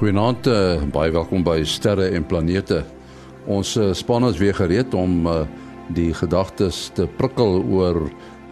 Goeienaand, 0.00 0.46
uh, 0.48 0.80
baie 0.88 1.10
welkom 1.12 1.42
by 1.44 1.58
Sterre 1.68 2.06
en 2.16 2.24
Planete. 2.24 2.78
Ons 3.52 3.74
uh, 3.76 3.90
span 3.92 4.24
is 4.24 4.38
weer 4.40 4.54
gereed 4.56 4.94
om 4.96 5.26
uh, 5.28 5.42
die 5.92 6.14
gedagtes 6.16 6.78
te 6.96 7.04
prikkel 7.18 7.58
oor 7.68 7.98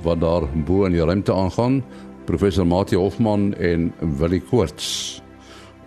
wat 0.05 0.21
daar 0.21 0.45
bo 0.69 0.85
in 0.85 0.93
die 0.93 1.01
ruimte 1.01 1.33
aangaan. 1.33 1.79
Professor 2.29 2.69
Mati 2.69 3.01
Hofman 3.01 3.55
en 3.57 3.89
Willie 4.21 4.43
Koorts. 4.45 5.23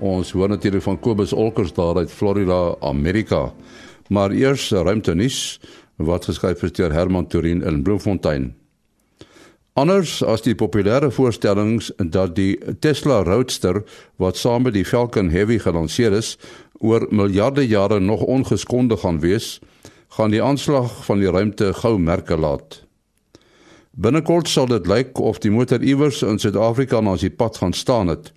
Ons 0.01 0.33
hoor 0.33 0.49
natuurlik 0.49 0.81
van 0.81 0.97
Kobus 0.97 1.29
Olkers 1.29 1.75
daar 1.77 2.01
uit 2.01 2.09
Florida, 2.09 2.73
Amerika. 2.81 3.51
Maar 4.09 4.33
eers 4.33 4.71
ruimte 4.73 5.13
nuus 5.13 5.59
wat 6.01 6.25
geskryf 6.25 6.65
is 6.65 6.73
deur 6.73 6.89
Herman 6.89 7.29
Turin 7.29 7.61
in 7.61 7.83
Bloemfontein. 7.85 8.49
Anders 9.79 10.17
as 10.27 10.41
die 10.43 10.51
populêre 10.51 11.07
voorstellings 11.15 11.93
dat 11.95 12.33
die 12.35 12.57
Tesla 12.83 13.21
Roadster 13.23 13.85
wat 14.19 14.35
saam 14.35 14.65
met 14.67 14.73
die 14.75 14.83
Falcon 14.83 15.29
Heavy 15.31 15.61
gelanseer 15.63 16.11
is, 16.11 16.33
oor 16.83 17.05
miljarde 17.09 17.63
jare 17.63 17.99
nog 17.99 18.21
ongeskonde 18.21 18.97
gaan 18.97 19.21
wees, 19.23 19.61
gaan 20.17 20.35
die 20.35 20.41
aanslag 20.43 21.05
van 21.05 21.23
die 21.23 21.31
ruimte 21.31 21.71
gou 21.79 21.95
merke 21.99 22.35
laat. 22.35 22.81
Binnekort 23.95 24.51
sal 24.51 24.67
dit 24.67 24.87
lyk 24.91 25.19
of 25.19 25.39
die 25.39 25.51
motor 25.51 25.79
iewers 25.79 26.19
in 26.21 26.39
Suid-Afrika 26.39 26.99
na 26.99 27.15
sy 27.15 27.31
pad 27.31 27.61
gaan 27.63 27.73
staan 27.73 28.11
het, 28.11 28.33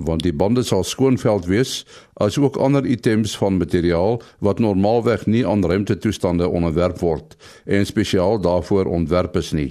want 0.00 0.24
die 0.24 0.32
bande 0.32 0.64
sal 0.64 0.84
skoonveld 0.84 1.44
wees, 1.44 1.84
as 2.16 2.40
ook 2.40 2.56
ander 2.56 2.88
items 2.88 3.36
van 3.36 3.60
materiaal 3.60 4.22
wat 4.40 4.64
normaalweg 4.64 5.28
nie 5.28 5.44
aan 5.44 5.60
ruimtetoestande 5.60 6.48
onderwerp 6.48 7.04
word 7.04 7.36
en 7.68 7.84
spesiaal 7.84 8.40
daarvoor 8.40 8.88
ontwerp 8.88 9.36
is 9.36 9.52
nie. 9.52 9.70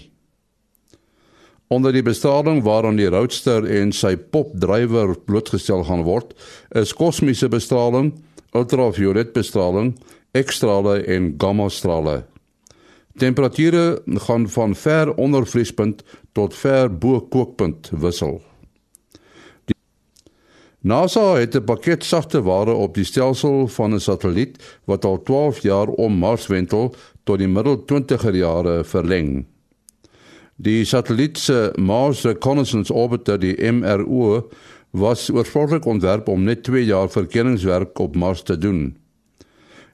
Onder 1.70 1.94
die 1.94 2.02
bestraling 2.02 2.64
waaraan 2.66 2.98
die 2.98 3.10
roadster 3.14 3.66
en 3.70 3.92
sy 3.94 4.16
popdrywer 4.18 5.12
blootgestel 5.30 5.84
gaan 5.86 6.02
word, 6.02 6.32
is 6.74 6.96
kosmiese 6.98 7.46
bestraling, 7.54 8.16
ultraviolet 8.58 9.36
bestraling, 9.36 9.92
X-strale 10.34 10.96
en 11.06 11.36
gamma-strale. 11.38 12.24
Temperature 13.22 14.02
gaan 14.26 14.48
van 14.50 14.74
ver 14.76 15.14
onder 15.22 15.46
vriespunt 15.46 16.02
tot 16.34 16.58
ver 16.58 16.90
bo 16.90 17.22
kookpunt 17.22 17.92
wissel. 17.94 18.42
Die 19.70 19.78
NASA 20.82 21.36
het 21.38 21.56
'n 21.56 21.64
pakket 21.70 22.04
sagte 22.04 22.42
ware 22.42 22.74
op 22.74 22.96
die 22.96 23.06
stelsel 23.06 23.68
van 23.68 23.94
'n 23.94 24.00
satelliet 24.00 24.58
wat 24.86 25.06
al 25.06 25.22
12 25.22 25.60
jaar 25.60 25.88
om 25.88 26.18
Mars 26.18 26.48
wentel 26.48 26.96
tot 27.24 27.38
die 27.38 27.48
middel 27.48 27.78
20er 27.86 28.36
jare 28.36 28.84
verleng. 28.84 29.46
Die 30.60 30.84
satelliet 30.84 31.38
se 31.40 31.72
Mars 31.80 32.26
Reconnaissance 32.28 32.92
Orbiter, 32.92 33.38
die 33.40 33.56
MRO, 33.72 34.50
was 34.92 35.30
oorspronklik 35.32 35.86
ontwerp 35.88 36.28
om 36.28 36.44
net 36.44 36.66
2 36.68 36.82
jaar 36.84 37.08
verkenningswerk 37.08 38.00
op 38.04 38.18
Mars 38.20 38.42
te 38.44 38.58
doen. 38.58 38.98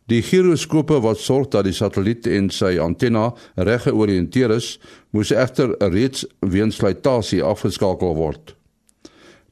Die 0.10 0.24
giroskope 0.26 0.98
wat 1.06 1.22
sorg 1.22 1.52
dat 1.54 1.68
die 1.70 1.74
satelliet 1.74 2.26
en 2.26 2.50
sy 2.50 2.80
antenna 2.82 3.28
reg 3.56 3.86
georiënteer 3.86 4.56
is, 4.58 4.80
moes 5.14 5.30
egter 5.30 5.76
reeds 5.94 6.26
weens 6.42 6.80
slytasie 6.82 7.44
afgeskakel 7.46 8.18
word. 8.18 8.56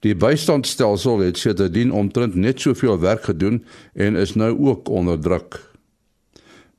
Die 0.01 0.15
bystandstelsel 0.17 1.21
het 1.27 1.37
sedertdien 1.37 1.93
omtrent 1.93 2.33
net 2.33 2.65
soveel 2.65 2.97
werk 3.05 3.29
gedoen 3.29 3.61
en 3.93 4.17
is 4.17 4.33
nou 4.33 4.49
ook 4.65 4.89
onder 4.89 5.21
druk. 5.21 5.61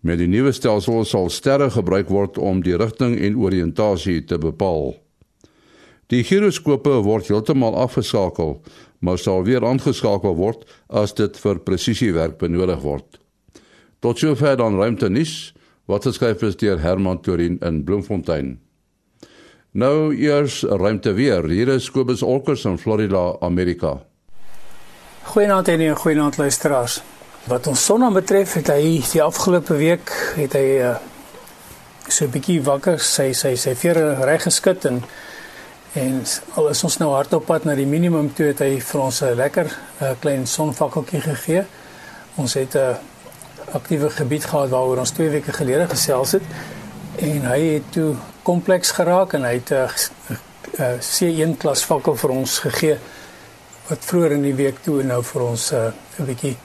Met 0.04 0.20
die 0.20 0.28
nuwe 0.28 0.52
stelsel 0.52 1.06
sal 1.08 1.30
sterre 1.32 1.70
gebruik 1.72 2.10
word 2.12 2.36
om 2.36 2.58
die 2.60 2.76
rigting 2.76 3.14
en 3.16 3.38
oriëntasie 3.40 4.18
te 4.28 4.36
bepaal. 4.36 4.92
Die 6.12 6.20
giroskope 6.28 6.98
word 7.06 7.30
heeltemal 7.32 7.72
afgeskakel, 7.80 8.58
maar 9.00 9.16
sal 9.18 9.46
weer 9.46 9.64
aangeskakel 9.64 10.36
word 10.36 10.66
as 10.92 11.16
dit 11.16 11.38
vir 11.40 11.62
presisiewerk 11.64 12.36
benodig 12.42 12.82
word. 12.84 13.16
Tot 14.04 14.20
sover 14.20 14.58
dan 14.60 14.76
ruimte 14.76 15.08
nuus 15.08 15.54
wat 15.88 16.04
geskryf 16.04 16.44
is 16.44 16.60
deur 16.60 16.84
Herman 16.84 17.22
Torin 17.24 17.56
in 17.64 17.80
Bloemfontein. 17.88 18.58
Nou 19.72 20.12
eers 20.12 20.60
ruimte 20.68 21.16
weer. 21.16 21.48
Hier 21.48 21.72
is 21.72 21.88
Kobus 21.90 22.22
Olkers 22.22 22.68
in 22.68 22.76
Florida, 22.78 23.38
Amerika. 23.40 24.02
Goeienaand 25.32 25.68
en 25.68 25.96
goeienaand 25.96 26.36
luisteraars. 26.36 27.00
Wat 27.44 27.66
ons 27.68 27.82
son 27.84 28.06
betref, 28.14 28.54
het 28.56 28.70
hy 28.72 29.02
die 29.04 29.20
afgelope 29.20 29.74
week 29.76 30.08
het 30.38 30.54
hy 30.56 30.78
uh, 30.80 30.94
so 32.08 32.24
'n 32.24 32.32
bietjie 32.32 32.62
wakker, 32.64 32.96
sy 32.96 33.34
sy 33.36 33.52
sy 33.60 33.74
vere 33.76 34.14
reg 34.24 34.46
geskit 34.48 34.86
en 34.88 35.02
en 35.94 36.24
al 36.56 36.68
is 36.70 36.84
ons 36.84 36.96
nou 36.98 37.10
hardop 37.12 37.44
pad 37.46 37.64
na 37.64 37.74
die 37.74 37.86
minimum 37.86 38.32
toe 38.34 38.46
het 38.46 38.64
hy 38.64 38.80
vir 38.80 39.00
ons 39.00 39.20
'n 39.22 39.36
lekker 39.36 39.68
uh, 40.00 40.14
klein 40.20 40.46
sonvakkeltjie 40.46 41.20
gegee. 41.20 41.66
Ons 42.36 42.54
het 42.54 42.74
'n 42.74 42.78
uh, 42.78 42.96
aktiewe 43.76 44.10
gebied 44.10 44.44
gehad 44.44 44.70
waaroor 44.70 45.04
ons 45.04 45.12
2 45.12 45.28
weke 45.28 45.52
gelede 45.52 45.86
gesels 45.88 46.32
het 46.32 46.42
en 47.20 47.44
hy 47.44 47.60
het 47.74 47.92
toe 47.92 48.16
kompleks 48.42 48.90
geraak 48.90 49.34
en 49.34 49.44
hy 49.44 49.54
het 49.60 49.70
'n 49.70 49.74
uh, 49.74 49.88
uh, 50.80 50.96
C1 51.00 51.58
klas 51.58 51.84
vakkel 51.84 52.16
vir 52.16 52.30
ons 52.30 52.58
gegee 52.58 52.98
wat 53.88 54.00
vroeër 54.00 54.32
in 54.32 54.42
die 54.42 54.56
week 54.56 54.80
toe 54.82 55.02
nou 55.02 55.22
vir 55.22 55.42
ons 55.42 55.72
'n 55.72 55.92
uh, 55.92 56.26
bietjie 56.26 56.56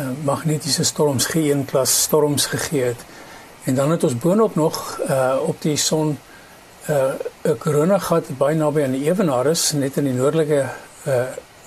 uh, 0.00 0.08
magnetiese 0.24 0.84
storms 0.84 1.26
geen 1.26 1.64
klas 1.64 2.02
storms 2.02 2.46
gegee 2.46 2.84
het. 2.84 3.04
En 3.64 3.74
dan 3.74 3.90
het 3.90 4.04
ons 4.04 4.16
boonop 4.18 4.54
nog 4.54 5.00
uh, 5.08 5.36
op 5.46 5.62
die 5.62 5.76
son 5.76 6.18
'n 6.88 6.92
uh, 6.92 7.52
koronagat 7.58 8.38
baie 8.38 8.56
naby 8.56 8.82
aan 8.82 8.96
die 8.96 9.04
ewenaris 9.04 9.72
net 9.72 9.96
in 9.96 10.04
die 10.04 10.12
noordelike 10.12 10.64
uh, 11.06 11.14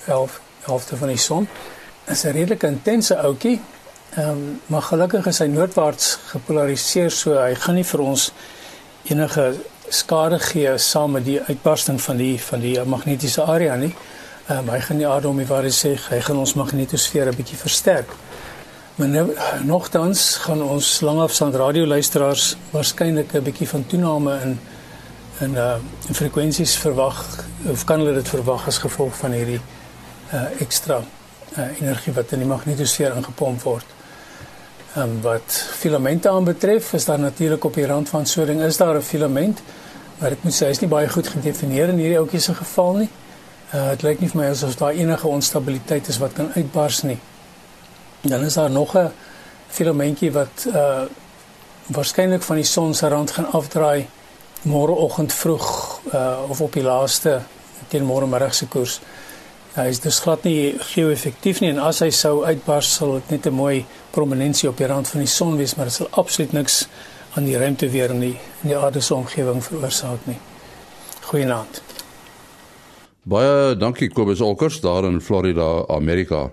helf, 0.04 0.40
helfte 0.60 0.96
van 0.96 1.08
die 1.08 1.16
son. 1.16 1.48
Dit 2.04 2.16
is 2.16 2.24
'n 2.24 2.30
redelik 2.30 2.62
intense 2.62 3.18
ouetjie. 3.18 3.60
Ehm 4.10 4.28
um, 4.28 4.60
maar 4.66 4.82
gelukkig 4.82 5.26
is 5.26 5.38
hy 5.38 5.46
noordwaarts 5.46 6.18
gepolariseer 6.26 7.10
so 7.10 7.38
hy 7.38 7.54
gaan 7.54 7.74
nie 7.74 7.84
vir 7.84 8.00
ons 8.00 8.32
enige 9.04 9.54
skade 9.88 10.38
gee 10.38 10.78
saam 10.78 11.10
met 11.10 11.24
die 11.24 11.40
uitbarsting 11.40 12.00
van 12.00 12.16
die 12.16 12.40
van 12.40 12.60
die 12.60 12.84
magnetiese 12.84 13.42
area 13.42 13.74
nie. 13.74 13.94
Ehm 13.94 14.13
um, 14.48 14.68
hy 14.68 14.80
gaan 14.80 15.00
die 15.00 15.08
aarde 15.08 15.28
om 15.28 15.36
die 15.36 15.48
ware 15.48 15.70
sê 15.72 15.94
hy 16.10 16.20
gaan 16.20 16.36
ons 16.36 16.54
magnetosfeer 16.54 17.28
'n 17.28 17.36
bietjie 17.36 17.58
versterk. 17.58 18.10
Maar 18.96 19.08
nou, 19.08 19.34
nogtans 19.64 20.36
gaan 20.36 20.62
ons 20.62 21.00
langafstand 21.00 21.54
radioluisteraars 21.54 22.56
waarskynlik 22.70 23.34
'n 23.34 23.42
bietjie 23.42 23.68
van 23.68 23.86
toename 23.86 24.40
in 24.42 24.58
in 25.40 25.54
uh 25.54 25.76
in 26.08 26.14
frekwensies 26.14 26.76
verwag 26.76 27.24
of 27.66 27.84
kan 27.84 27.98
hulle 27.98 28.14
dit 28.14 28.28
verwag 28.28 28.66
as 28.66 28.78
gevolg 28.78 29.16
van 29.16 29.32
hierdie 29.32 29.60
uh 30.32 30.60
ekstra 30.60 31.02
uh 31.56 31.80
energie 31.80 32.12
wat 32.12 32.32
in 32.32 32.38
die 32.38 32.48
magnetosfeer 32.48 33.16
ingepomp 33.16 33.62
word. 33.62 33.84
Ehm 34.94 35.02
um, 35.02 35.20
wat 35.22 35.66
filamente 35.74 36.28
aanbetref, 36.28 36.92
is 36.92 37.04
daar 37.04 37.18
natuurlik 37.18 37.64
op 37.64 37.74
die 37.74 37.86
rand 37.86 38.08
van 38.08 38.26
so 38.26 38.42
'n 38.42 38.46
ding 38.46 38.62
is 38.62 38.76
daar 38.76 38.96
'n 38.96 39.02
filament, 39.02 39.62
maar 40.18 40.30
ek 40.30 40.42
moet 40.42 40.54
sê 40.54 40.66
hy's 40.66 40.80
nie 40.80 40.90
baie 40.90 41.08
goed 41.08 41.28
gedefinieer 41.28 41.88
in 41.88 41.98
hierdie 41.98 42.18
ouetjie 42.18 42.40
se 42.40 42.54
geval 42.54 42.94
nie. 42.94 43.10
Uh 43.74 43.88
dit 43.90 44.02
lyk 44.06 44.20
nie 44.20 44.28
vir 44.30 44.38
my 44.38 44.48
asof 44.52 44.76
daar 44.78 44.94
enige 44.94 45.26
onstabiliteit 45.26 46.08
is 46.08 46.18
wat 46.22 46.32
kan 46.32 46.52
uitbars 46.54 47.02
nie. 47.02 47.18
Dan 48.22 48.44
is 48.44 48.54
daar 48.54 48.70
nog 48.70 48.94
'n 48.96 49.10
filamentjie 49.68 50.32
wat 50.32 50.66
uh 50.66 51.02
waarskynlik 51.86 52.42
van 52.42 52.56
die 52.56 52.64
son 52.64 52.94
se 52.94 53.08
rand 53.08 53.30
gaan 53.30 53.50
afdraai 53.52 54.06
môreoggend 54.62 55.32
vroeg 55.32 56.00
uh 56.12 56.38
of 56.48 56.60
op 56.60 56.72
die 56.72 56.82
laaste 56.82 57.40
teen 57.88 58.04
môre 58.04 58.26
middag 58.26 58.54
se 58.54 58.66
koers. 58.66 59.00
Hy 59.74 59.88
is 59.90 60.00
dus 60.00 60.18
glad 60.18 60.42
nie 60.42 60.74
geo-effektief 60.78 61.60
nie 61.60 61.70
en 61.70 61.78
as 61.78 61.98
hy 61.98 62.10
sou 62.10 62.44
uitbars 62.44 62.94
sal 62.94 63.12
dit 63.12 63.30
net 63.30 63.46
'n 63.46 63.54
mooi 63.54 63.86
prominensie 64.10 64.68
op 64.68 64.76
die 64.76 64.86
rand 64.86 65.08
van 65.08 65.20
die 65.20 65.28
son 65.28 65.56
wees, 65.56 65.74
maar 65.74 65.84
dit 65.84 65.94
sal 65.94 66.08
absoluut 66.10 66.52
niks 66.52 66.86
aan 67.34 67.44
die 67.44 67.58
ruimte 67.58 67.90
weer 67.90 68.10
in 68.10 68.20
die 68.20 68.38
die 68.60 68.76
aarde 68.76 69.00
se 69.00 69.14
omgewing 69.14 69.64
veroorsaak 69.64 70.26
nie. 70.26 70.38
Goeienaand. 71.20 71.93
Baie 73.24 73.72
dankie 73.80 74.10
Kobus 74.12 74.42
Olkers 74.44 74.82
daar 74.84 75.06
in 75.08 75.20
Florida, 75.24 75.86
Amerika. 75.88 76.50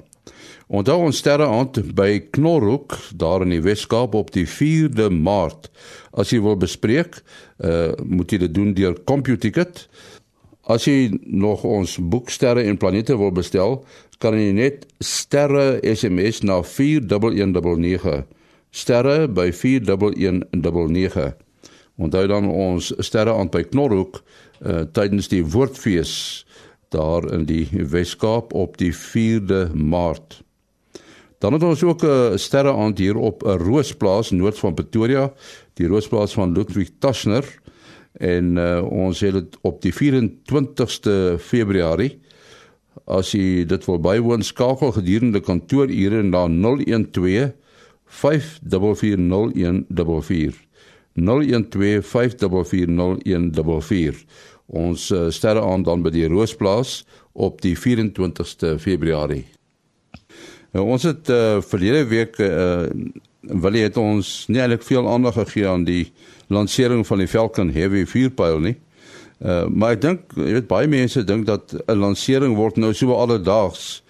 Onthou 0.72 1.02
ons 1.04 1.18
sterre 1.20 1.44
aand 1.52 1.82
by 1.98 2.22
Knorhoek 2.32 2.94
daar 3.20 3.44
in 3.44 3.52
die 3.52 3.60
Weskaap 3.60 4.14
op 4.16 4.30
die 4.32 4.46
4de 4.48 5.10
Maart. 5.12 5.68
As 6.16 6.32
jy 6.32 6.40
wil 6.40 6.56
bespreek, 6.56 7.18
uh 7.60 7.92
moet 8.08 8.32
jy 8.32 8.40
dit 8.46 8.54
doen 8.56 8.70
deur 8.78 8.96
CompuTicket. 9.04 9.82
As 10.64 10.88
jy 10.88 11.12
nog 11.28 11.66
ons 11.68 11.98
boek 12.00 12.32
Sterre 12.32 12.64
en 12.64 12.80
Planete 12.80 13.18
wil 13.20 13.34
bestel, 13.36 13.82
kan 14.24 14.38
jy 14.40 14.54
net 14.56 14.86
sterre 15.04 15.82
SMS 15.84 16.40
na 16.48 16.62
41199. 16.64 18.24
Sterre 18.72 19.28
by 19.28 19.50
41199. 19.52 21.36
Onthou 22.00 22.24
dan 22.32 22.48
ons 22.48 22.94
sterre 23.04 23.36
aand 23.36 23.52
by 23.52 23.66
Knorhoek 23.68 24.24
uh 24.64 24.86
tydens 24.96 25.28
die 25.28 25.44
Woordfees 25.44 26.16
daar 26.92 27.26
in 27.34 27.46
die 27.50 27.68
Weskaap 27.72 28.54
op 28.54 28.78
die 28.78 28.94
4de 28.96 29.72
Maart. 29.74 30.42
Dan 31.42 31.54
het 31.54 31.64
ons 31.64 31.84
ook 31.84 32.04
'n 32.04 32.38
sterre 32.38 32.74
aand 32.74 32.98
hier 32.98 33.16
op 33.16 33.44
'n 33.44 33.58
roosplaas 33.58 34.32
noord 34.32 34.60
van 34.60 34.74
Pretoria, 34.74 35.34
die 35.74 35.88
roosplaas 35.88 36.34
van 36.34 36.54
Ludwig 36.54 36.90
Taschner 37.00 37.60
en 38.14 38.58
uh, 38.58 38.92
ons 38.92 39.20
het 39.20 39.34
dit 39.34 39.58
op 39.62 39.82
die 39.82 39.94
24ste 39.94 41.40
Februarie 41.40 42.20
As 43.10 43.32
jy 43.34 43.64
dit 43.66 43.86
wil 43.88 43.98
bywoon, 44.04 44.44
skakel 44.46 44.92
gedurende 44.96 45.42
kantoorure 45.44 46.22
na 46.24 46.48
012 46.48 47.52
540144. 48.06 50.60
012 51.16 52.06
540144. 52.08 54.26
Ons 54.72 55.10
uh, 55.12 55.28
sterre 55.30 55.64
aan 55.68 55.84
dan 55.84 56.04
by 56.04 56.14
die 56.14 56.28
Roosplaas 56.32 57.02
op 57.34 57.60
die 57.62 57.76
24ste 57.76 58.78
Februarie. 58.80 59.44
Nou, 60.72 60.86
ons 60.96 61.04
het 61.04 61.30
uh, 61.30 61.60
verlede 61.68 62.06
week 62.08 62.38
uh, 62.40 62.88
wil 63.42 63.76
jy 63.76 63.88
het 63.90 63.98
ons 64.00 64.30
nie 64.48 64.62
eintlik 64.62 64.86
veel 64.86 65.08
aandag 65.10 65.36
gegee 65.40 65.68
aan 65.68 65.84
die 65.88 66.06
lansering 66.54 67.04
van 67.08 67.24
die 67.24 67.28
Falcon 67.28 67.72
Heavy 67.74 68.06
vuurpyl 68.08 68.62
nie. 68.64 68.76
Uh, 69.42 69.66
maar 69.68 69.98
ek 69.98 70.04
dink 70.04 70.36
jy 70.38 70.54
weet 70.60 70.70
baie 70.70 70.90
mense 70.92 71.24
dink 71.26 71.48
dat 71.50 71.74
'n 71.88 71.98
lansering 71.98 72.56
word 72.56 72.78
nou 72.78 72.94
so 72.94 73.16
alledaags 73.18 74.04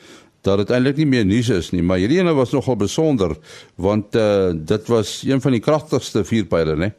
dat 0.44 0.58
dit 0.58 0.72
eintlik 0.74 0.98
nie 0.98 1.06
meer 1.06 1.26
nuus 1.26 1.50
is 1.50 1.72
nie, 1.72 1.82
maar 1.82 2.02
hierdie 2.02 2.20
ene 2.20 2.34
was 2.34 2.52
nogal 2.52 2.76
besonder 2.76 3.38
want 3.78 4.16
uh, 4.16 4.52
dit 4.54 4.88
was 4.88 5.22
een 5.24 5.42
van 5.42 5.52
die 5.52 5.62
kragtigste 5.62 6.26
vuurpyle, 6.26 6.76
né? 6.76 6.92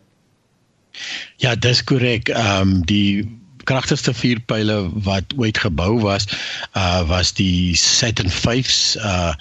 Ja, 1.37 1.55
dis 1.55 1.85
korrek. 1.85 2.29
Ehm 2.29 2.69
um, 2.69 2.83
die 2.87 3.29
kragtigste 3.65 4.15
vuurpyle 4.15 4.91
wat 5.07 5.35
ooit 5.37 5.59
gebou 5.59 6.01
was, 6.01 6.27
uh 6.77 7.03
was 7.09 7.33
die 7.39 7.77
Saturn 7.77 8.31
5s 8.31 8.97
uh 8.97 9.35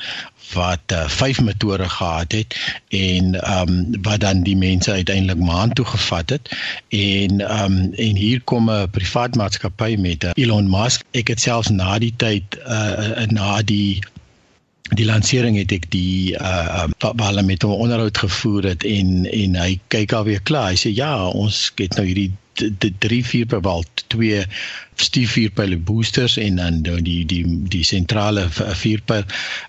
wat 0.53 0.91
uh, 0.91 1.05
vyf 1.07 1.41
motore 1.41 1.89
gehad 1.89 2.31
het 2.31 2.55
en 2.89 3.35
ehm 3.41 3.69
um, 3.69 4.01
wat 4.01 4.19
dan 4.19 4.43
die 4.43 4.57
mense 4.57 4.91
uiteindelik 4.91 5.39
maan 5.39 5.73
toe 5.73 5.85
gevat 5.85 6.29
het. 6.29 6.49
En 6.89 7.41
ehm 7.41 7.63
um, 7.63 7.93
en 7.93 8.15
hier 8.15 8.41
kom 8.41 8.69
'n 8.69 8.89
privaat 8.89 9.35
maatskappy 9.35 9.95
met 9.99 10.23
uh, 10.23 10.29
Elon 10.33 10.69
Musk. 10.69 11.03
Ek 11.11 11.27
het 11.27 11.39
selfs 11.39 11.69
na 11.69 11.97
die 11.99 12.13
tyd 12.17 12.43
uh, 12.67 13.25
na 13.27 13.61
die 13.61 14.03
die 14.91 15.05
lansering 15.05 15.55
het 15.57 15.71
ek 15.71 15.87
die 15.91 16.35
uh 16.35 16.87
waar 16.99 17.27
hulle 17.31 17.43
met 17.47 17.61
hom 17.61 17.71
onderhoud 17.71 18.17
gevoer 18.17 18.63
het 18.63 18.83
en 18.83 19.25
en 19.31 19.55
hy 19.55 19.79
kyk 19.87 20.13
alweer 20.13 20.41
klaar. 20.41 20.71
Hy 20.75 20.79
sê 20.83 20.91
ja 20.95 21.27
ons 21.27 21.71
het 21.75 21.95
nou 21.95 22.05
hierdie 22.05 22.31
die 22.31 22.37
drie 22.99 23.23
vier 23.25 23.45
per 23.45 23.61
wal 23.65 23.85
twee 24.11 24.45
stief 25.01 25.33
vier 25.35 25.51
pile 25.55 25.77
boosters 25.77 26.37
en 26.37 26.55
dan 26.59 26.81
die 26.83 27.25
die 27.25 27.43
die 27.71 27.83
sentrale 27.87 28.47
vier 28.51 29.01
pyl. 29.05 29.23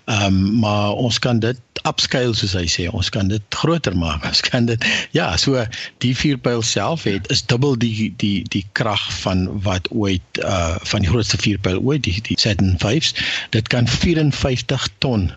Ehm 0.05 0.25
um, 0.25 0.59
maar 0.63 0.93
ons 0.93 1.19
kan 1.19 1.39
dit 1.39 1.59
upscale 1.89 2.35
soos 2.37 2.53
hy 2.57 2.65
sê. 2.69 2.87
Ons 2.91 3.09
kan 3.13 3.27
dit 3.31 3.57
groter 3.61 3.95
maak. 3.97 4.25
Ons 4.29 4.43
kan 4.45 4.67
dit 4.69 4.85
ja, 5.15 5.31
so 5.37 5.65
die 6.05 6.13
vier 6.15 6.37
pyl 6.37 6.61
self 6.61 7.07
het 7.09 7.29
is 7.33 7.45
dubbel 7.49 7.77
die 7.79 8.11
die 8.21 8.43
die 8.53 8.65
krag 8.77 9.03
van 9.23 9.47
wat 9.67 9.89
ooit 9.91 10.43
uh 10.43 10.75
van 10.93 11.05
die 11.05 11.11
grootste 11.11 11.39
vier 11.41 11.59
pyl 11.63 11.81
ooit 11.81 12.03
die 12.07 12.19
die 12.29 12.39
Saturn 12.39 12.77
5s. 12.83 13.15
Dit 13.55 13.71
kan 13.73 13.87
54 13.87 14.87
ton 14.99 15.31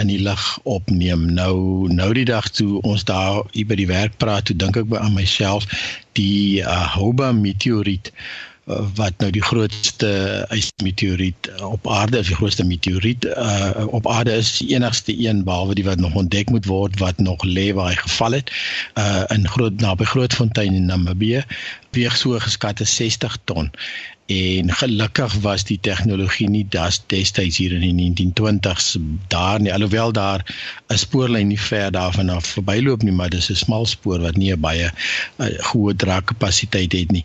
in 0.00 0.06
die 0.06 0.20
lug 0.22 0.58
opneem. 0.62 1.26
Nou 1.32 1.88
nou 1.92 2.12
die 2.16 2.24
dag 2.28 2.48
toe 2.48 2.80
ons 2.80 3.04
daar 3.04 3.42
hier 3.52 3.66
by 3.68 3.76
die 3.80 3.90
werk 3.90 4.16
praat, 4.16 4.48
toe 4.48 4.56
dink 4.56 4.78
ek 4.80 4.88
by 4.92 5.02
aan 5.02 5.16
myself 5.16 5.68
die 6.18 6.62
uh, 6.62 6.86
Houba 6.94 7.32
meteoriet 7.36 8.12
uh, 8.12 8.80
wat 8.96 9.18
nou 9.20 9.30
die 9.34 9.44
grootste 9.44 10.10
ysmeteoriet 10.54 11.50
op 11.66 11.88
aarde 11.88 12.22
is, 12.22 12.30
die 12.30 12.38
grootste 12.38 12.64
meteoriet 12.68 13.28
uh, 13.30 13.84
op 13.88 14.08
aarde 14.08 14.36
is 14.40 14.54
die 14.60 14.72
enigste 14.76 15.14
een 15.16 15.44
behalwe 15.44 15.76
die 15.78 15.86
wat 15.86 16.00
nog 16.00 16.16
ontdek 16.24 16.50
moet 16.50 16.68
word 16.70 16.98
wat 17.02 17.20
nog 17.20 17.44
lê 17.44 17.70
waar 17.76 17.92
hy 17.92 17.98
geval 18.00 18.38
het 18.40 18.52
uh, 19.00 19.24
in 19.34 19.48
groot 19.48 19.80
naby 19.80 20.08
Grootfontein 20.08 20.78
in 20.78 20.88
Namibië 20.88 21.44
weeg 21.96 22.16
so 22.16 22.38
geskatte 22.40 22.88
60 22.88 23.36
ton 23.44 23.72
en 24.32 24.72
gelukkig 24.80 25.34
was 25.44 25.64
die 25.68 25.78
tegnologie 25.80 26.48
nie 26.48 26.64
das 26.76 27.00
destyds 27.12 27.58
hier 27.60 27.74
in 27.76 27.84
die 27.84 27.94
1920s 28.32 28.96
daar 29.34 29.60
nie. 29.60 29.72
Alhoewel 29.72 30.12
daar 30.12 30.44
'n 30.88 30.98
spoorlyn 30.98 31.48
nie 31.48 31.60
ver 31.60 31.90
daarvan 31.92 32.28
af 32.28 32.46
verbyloop 32.46 33.02
nie 33.02 33.12
maar 33.12 33.30
dis 33.30 33.50
'n 33.50 33.60
smal 33.64 33.86
spoor 33.86 34.20
wat 34.20 34.36
nie 34.36 34.52
'n 34.52 34.60
baie 34.60 34.88
uh, 35.38 35.46
goeie 35.70 35.96
draagkapasiteit 35.96 36.92
het 36.92 37.10
nie 37.10 37.24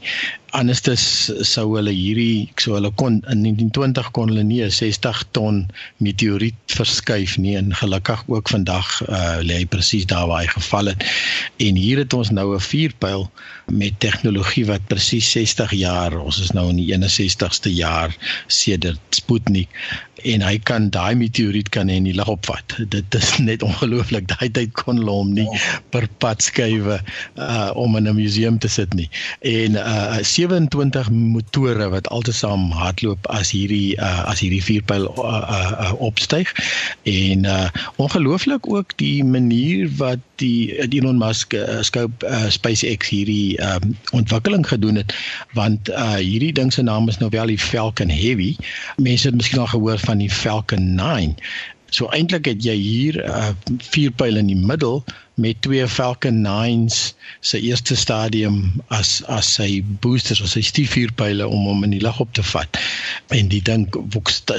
anderstes 0.56 1.04
sou 1.44 1.66
hulle 1.76 1.92
hierdie 1.92 2.48
sou 2.62 2.78
hulle 2.78 2.92
kon 3.00 3.20
in 3.32 3.44
1920 3.44 4.12
kon 4.16 4.32
hulle 4.32 4.44
nie 4.48 4.62
'n 4.64 4.72
60 4.72 5.24
ton 5.36 5.68
meteoriet 6.04 6.56
verskuif 6.72 7.38
nie 7.38 7.56
en 7.58 7.74
gelukkig 7.76 8.24
ook 8.28 8.50
vandag 8.50 8.88
uh, 9.10 9.40
lê 9.44 9.62
hy 9.62 9.66
presies 9.66 10.06
daar 10.06 10.28
waar 10.28 10.46
hy 10.46 10.48
geval 10.48 10.94
het. 10.94 11.04
En 11.60 11.76
hier 11.76 11.98
het 11.98 12.14
ons 12.14 12.32
nou 12.32 12.56
'n 12.56 12.60
vuurpyl 12.60 13.30
met 13.72 14.00
tegnologie 14.00 14.66
wat 14.66 14.88
presies 14.88 15.32
60 15.32 15.72
jaar 15.72 16.18
ons 16.18 16.40
is 16.40 16.52
nou 16.52 16.70
in 16.70 16.80
die 16.80 16.92
61ste 16.94 17.74
jaar 17.74 18.16
sedert 18.48 19.00
Sputnik 19.10 19.70
en 20.24 20.42
hy 20.42 20.58
kan 20.66 20.90
daai 20.94 21.16
meteoriet 21.16 21.70
kan 21.70 21.90
in 21.90 22.08
die 22.08 22.16
lug 22.16 22.30
opvat. 22.32 22.78
Dit 22.90 23.16
is 23.18 23.38
net 23.38 23.64
ongelooflik. 23.64 24.28
Daai 24.32 24.50
tyd 24.54 24.74
kon 24.80 25.02
hulle 25.02 25.14
hom 25.14 25.34
nie 25.38 25.48
per 25.94 26.08
pad 26.22 26.42
skuwe 26.46 27.00
uh 27.36 27.70
om 27.78 27.98
in 27.98 28.08
'n 28.08 28.16
museum 28.16 28.60
te 28.60 28.68
sit 28.68 28.94
nie. 28.94 29.10
En 29.42 29.78
uh 29.78 30.18
27 30.22 31.10
motore 31.12 31.90
wat 31.90 32.08
altesaam 32.10 32.72
hardloop 32.72 33.28
as 33.28 33.52
hierdie 33.52 33.98
uh 33.98 34.30
as 34.30 34.40
hierdie 34.40 34.64
vuurpyl 34.64 35.10
uh, 35.18 35.44
uh, 35.58 35.72
uh 35.86 35.94
opstyg. 36.02 36.54
En 37.04 37.46
uh 37.46 37.70
ongelooflik 37.98 38.70
ook 38.70 38.98
die 38.98 39.24
manier 39.24 39.90
wat 39.98 40.20
die 40.36 40.78
Elon 40.94 41.18
Musk 41.18 41.54
uh, 41.54 41.82
Scope 41.82 42.26
uh, 42.26 42.50
SpaceX 42.50 43.10
hierdie 43.10 43.58
um 43.62 43.96
ontwikkeling 44.12 44.68
gedoen 44.68 44.96
het 44.96 45.14
want 45.58 45.90
uh 45.90 46.18
hierdie 46.22 46.54
ding 46.54 46.74
se 46.74 46.82
naam 46.82 47.08
is 47.08 47.18
nou 47.18 47.30
wel 47.30 47.46
die 47.46 47.60
Falcon 47.60 48.10
Heavy. 48.10 48.56
Mense 48.98 49.28
het 49.28 49.36
miskien 49.36 49.60
al 49.60 49.68
gehoor 49.68 49.98
van 50.08 50.24
die 50.24 50.32
Falcon 50.32 50.94
9. 50.96 51.36
So 51.96 52.10
eintlik 52.12 52.50
het 52.50 52.64
jy 52.64 52.76
hier 52.76 53.22
'n 53.24 53.30
uh, 53.30 53.52
vier 53.94 54.12
pyl 54.12 54.36
in 54.40 54.52
die 54.52 54.60
middel 54.60 55.04
met 55.38 55.62
twee 55.62 55.88
Falcon 55.88 56.42
9s 56.42 57.14
se 57.40 57.60
eerste 57.62 57.96
stadium 57.96 58.82
as 58.88 59.22
as 59.30 59.54
sy 59.54 59.84
boosters 60.02 60.42
of 60.42 60.50
sy 60.50 60.64
stiefvuurpyle 60.66 61.48
om 61.48 61.68
hom 61.70 61.84
in 61.86 61.94
die 61.94 62.02
lug 62.02 62.20
op 62.20 62.34
te 62.34 62.44
vat. 62.44 62.80
En 63.30 63.52
die 63.52 63.62
ding 63.62 63.86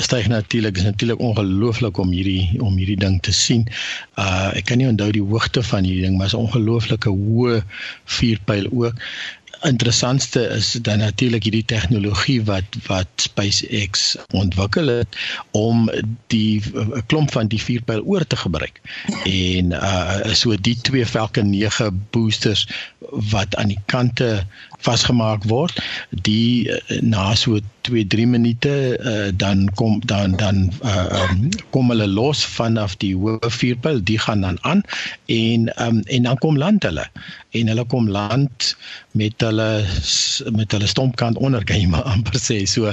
styg 0.06 0.28
natuurlik 0.30 0.78
is 0.78 0.86
natuurlik 0.86 1.18
ongelooflik 1.18 1.98
om 1.98 2.14
hierdie 2.14 2.62
om 2.62 2.78
hierdie 2.78 3.00
ding 3.02 3.18
te 3.26 3.34
sien. 3.34 3.66
Uh 4.14 4.54
ek 4.54 4.70
kan 4.70 4.78
nie 4.78 4.88
onthou 4.88 5.10
die 5.18 5.24
hoogte 5.32 5.62
van 5.66 5.84
hierdie 5.84 6.06
ding, 6.06 6.16
maar 6.16 6.30
is 6.30 6.38
'n 6.38 6.46
ongelooflike 6.46 7.10
hoë 7.10 7.62
vuurpyl 8.18 8.70
ook 8.70 8.94
interessantste 9.62 10.40
is 10.40 10.72
dan 10.82 10.98
natuurlik 10.98 11.42
hierdie 11.42 11.64
tegnologie 11.64 12.38
wat 12.44 12.78
wat 12.86 13.08
SpaceX 13.16 14.16
ontwikkel 14.30 14.86
het 14.86 15.18
om 15.50 15.90
die 16.26 16.62
'n 16.74 17.02
klomp 17.06 17.32
van 17.32 17.46
die 17.46 17.62
vuurpyl 17.62 18.02
oor 18.04 18.26
te 18.26 18.36
gebruik. 18.36 18.80
En 19.24 19.72
uh 19.72 20.34
so 20.34 20.54
die 20.54 20.76
twee 20.80 21.06
Falcon 21.06 21.50
9 21.50 22.06
boosters 22.10 22.68
wat 23.10 23.56
aan 23.56 23.68
die 23.68 23.82
kante 23.86 24.46
vasgemaak 24.87 25.44
word, 25.50 25.80
die 26.11 26.68
uh, 26.70 27.00
na 27.02 27.32
so 27.35 27.58
2 27.88 28.04
3 28.12 28.26
minute 28.28 28.73
uh, 29.00 29.30
dan 29.32 29.68
kom 29.75 30.00
dan 30.04 30.37
dan 30.37 30.68
uh, 30.85 31.25
um, 31.25 31.49
kom 31.70 31.88
hulle 31.92 32.06
los 32.06 32.44
vanaf 32.44 32.97
die 33.02 33.14
hoë 33.16 33.50
vuurpyl, 33.58 34.02
die 34.04 34.18
gaan 34.20 34.44
dan 34.44 34.58
aan 34.68 34.85
en 35.26 35.68
um, 35.82 36.02
en 36.06 36.28
dan 36.28 36.38
kom 36.44 36.58
land 36.61 36.82
hulle. 36.82 37.06
En 37.56 37.70
hulle 37.73 37.85
kom 37.88 38.08
land 38.12 38.75
met 39.16 39.40
hulle 39.40 39.68
met 40.52 40.73
hulle 40.73 40.87
stompkant 40.87 41.38
onder 41.40 41.64
kan 41.64 41.80
jy 41.80 41.88
maar 41.88 42.04
amper 42.12 42.37
sê. 42.40 42.61
So 42.68 42.92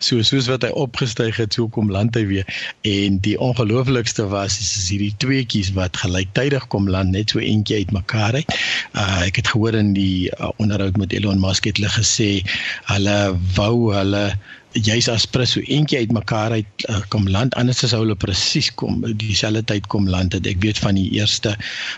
so 0.00 0.24
soos 0.26 0.48
wat 0.50 0.64
hy 0.66 0.72
opgestyg 0.72 1.36
het 1.40 1.54
so 1.56 1.68
kom 1.68 1.92
land 1.92 2.16
hy 2.16 2.24
weer. 2.30 2.48
En 2.88 3.20
die 3.22 3.36
ongelooflikste 3.40 4.26
was 4.32 4.58
is, 4.58 4.72
is 4.80 4.88
hierdie 4.94 5.14
tweeetjies 5.22 5.74
wat 5.76 6.00
gelyktydig 6.00 6.66
kom 6.72 6.88
land 6.88 7.12
net 7.14 7.34
so 7.34 7.42
eentjie 7.44 7.82
uit 7.84 7.92
mekaar 7.94 8.40
uit. 8.40 8.58
Uh, 8.96 9.28
ek 9.28 9.42
het 9.42 9.52
gehoor 9.52 9.76
in 9.76 9.92
die 9.96 10.30
uh, 10.32 10.50
onderhoud 10.56 10.96
met 11.00 11.12
Elon 11.20 11.42
Musk 11.42 11.68
het 11.70 11.78
hulle 11.78 11.92
gesê 11.92 12.30
hulle 12.90 13.18
wou 13.56 13.92
hulle 13.94 14.24
juis 14.78 15.08
as 15.10 15.26
prins 15.26 15.56
so 15.56 15.62
eentjie 15.66 15.98
uit 15.98 16.12
mekaar 16.14 16.52
uit 16.54 16.84
uh, 16.86 17.00
kom 17.10 17.26
land 17.26 17.54
anders 17.58 17.82
as 17.86 17.94
hulle 17.96 18.14
presies 18.14 18.68
kom 18.78 19.00
dieselfde 19.18 19.64
tyd 19.66 19.88
kom 19.90 20.06
land 20.06 20.36
het. 20.36 20.46
Ek 20.46 20.62
weet 20.62 20.78
van 20.78 20.94
die 20.94 21.08
eerste 21.18 21.56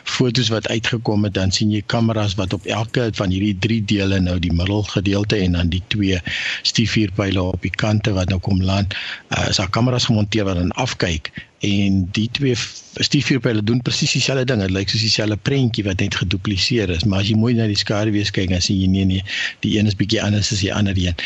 fotos 0.08 0.48
wat 0.52 0.68
uitgekom 0.72 1.28
het 1.28 1.36
dan 1.36 1.52
sien 1.52 1.72
jy 1.74 1.82
kameras 1.84 2.38
wat 2.40 2.56
op 2.56 2.64
elke 2.64 3.10
van 3.18 3.34
hierdie 3.34 3.56
drie 3.60 3.80
dele 3.84 4.20
nou 4.24 4.38
die 4.40 4.54
middelgedeelte 4.56 5.42
en 5.44 5.58
dan 5.58 5.72
die 5.72 5.82
twee 5.92 6.20
stiefvuurpyle 6.64 7.42
op 7.42 7.60
die 7.60 7.74
kante 7.76 8.16
wat 8.16 8.32
nou 8.32 8.40
kom 8.40 8.64
land 8.64 8.96
uh, 9.36 9.50
is 9.50 9.60
daar 9.60 9.70
kameras 9.70 10.08
gemonteer 10.08 10.48
wat 10.48 10.60
dan 10.62 10.72
afkyk 10.80 11.32
en 11.62 12.08
die 12.16 12.28
twee 12.34 12.56
stiefvuurpyle 13.00 13.62
doen 13.62 13.82
presies 13.82 14.12
dieselfde 14.16 14.44
ding. 14.50 14.60
Dit 14.64 14.74
lyk 14.74 14.90
soos 14.90 15.04
dieselfde 15.04 15.38
prentjie 15.46 15.84
wat 15.86 16.02
net 16.02 16.16
gedupliseer 16.18 16.90
is, 16.92 17.06
maar 17.08 17.22
as 17.22 17.30
jy 17.30 17.38
mooi 17.38 17.54
na 17.56 17.68
die 17.70 17.78
skaduwee 17.78 18.26
kyk, 18.34 18.50
dan 18.52 18.64
sien 18.64 18.80
jy 18.80 18.90
nee 18.90 19.08
nee, 19.08 19.24
die 19.64 19.76
een 19.78 19.88
is 19.90 19.96
bietjie 19.98 20.20
anders 20.22 20.52
as 20.52 20.64
die 20.64 20.72
ander 20.74 20.98
een. 20.98 21.16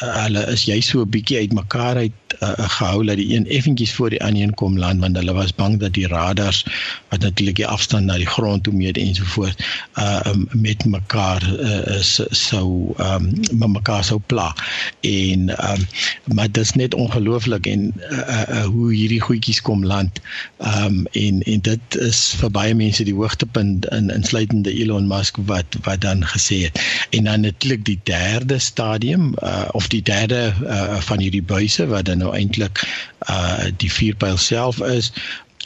Uh, 0.00 0.10
hulle 0.24 0.42
is 0.50 0.64
jy 0.66 0.80
so 0.82 1.04
'n 1.04 1.10
bietjie 1.10 1.38
uitmekaar 1.44 2.00
uit 2.02 2.36
uh, 2.40 2.68
gehou 2.78 3.04
dat 3.06 3.16
die 3.16 3.36
een 3.36 3.46
effentjies 3.46 3.92
voor 3.94 4.10
die 4.10 4.22
ander 4.24 4.42
een 4.42 4.54
kom 4.54 4.78
land 4.78 5.00
want 5.00 5.16
hulle 5.16 5.32
was 5.32 5.54
bang 5.54 5.78
dat 5.78 5.94
die 5.94 6.06
radars 6.06 6.64
wat 7.10 7.20
natuurlik 7.20 7.56
die 7.56 7.66
afstand 7.66 8.06
na 8.06 8.16
die 8.18 8.26
grond 8.26 8.64
toe 8.64 8.74
meet 8.74 8.98
ensovoorts 8.98 9.56
uh 9.98 10.20
um, 10.26 10.48
met 10.50 10.84
mekaar 10.84 11.42
uh, 11.60 12.00
sou 12.30 12.94
um 12.98 13.30
met 13.52 13.68
mekaar 13.68 14.04
sou 14.04 14.20
pla. 14.26 14.54
En 15.00 15.54
um 15.70 15.86
maar 16.34 16.50
dit 16.50 16.62
is 16.62 16.72
net 16.72 16.94
ongelooflik 16.94 17.66
en 17.66 17.92
uh, 18.10 18.42
uh, 18.48 18.64
hoe 18.64 18.94
hierdie 18.94 19.20
goedjies 19.20 19.60
kom 19.60 19.73
land. 19.82 20.20
Um 20.58 21.06
en 21.12 21.42
en 21.42 21.60
dit 21.60 21.96
is 21.96 22.34
vir 22.38 22.50
baie 22.50 22.74
mense 22.74 23.04
die 23.04 23.14
hoogtepunt 23.14 23.86
in 23.86 24.10
insluitende 24.10 24.72
Elon 24.72 25.06
Musk 25.06 25.36
wat 25.50 25.78
wat 25.82 26.00
dan 26.00 26.24
gesê 26.26 26.62
het. 26.68 26.80
En 27.10 27.24
dan 27.24 27.40
natuurlik 27.40 27.84
die 27.84 28.00
derde 28.02 28.58
stadium 28.58 29.34
uh, 29.42 29.64
of 29.72 29.88
die 29.88 30.02
derde 30.02 30.52
uh, 30.62 31.00
van 31.00 31.18
hierdie 31.18 31.42
buise 31.42 31.86
wat 31.86 32.04
dan 32.04 32.18
nou 32.18 32.34
eintlik 32.36 32.84
uh 33.30 33.64
die 33.76 33.92
vuurpyl 33.92 34.36
self 34.36 34.80
is 34.80 35.12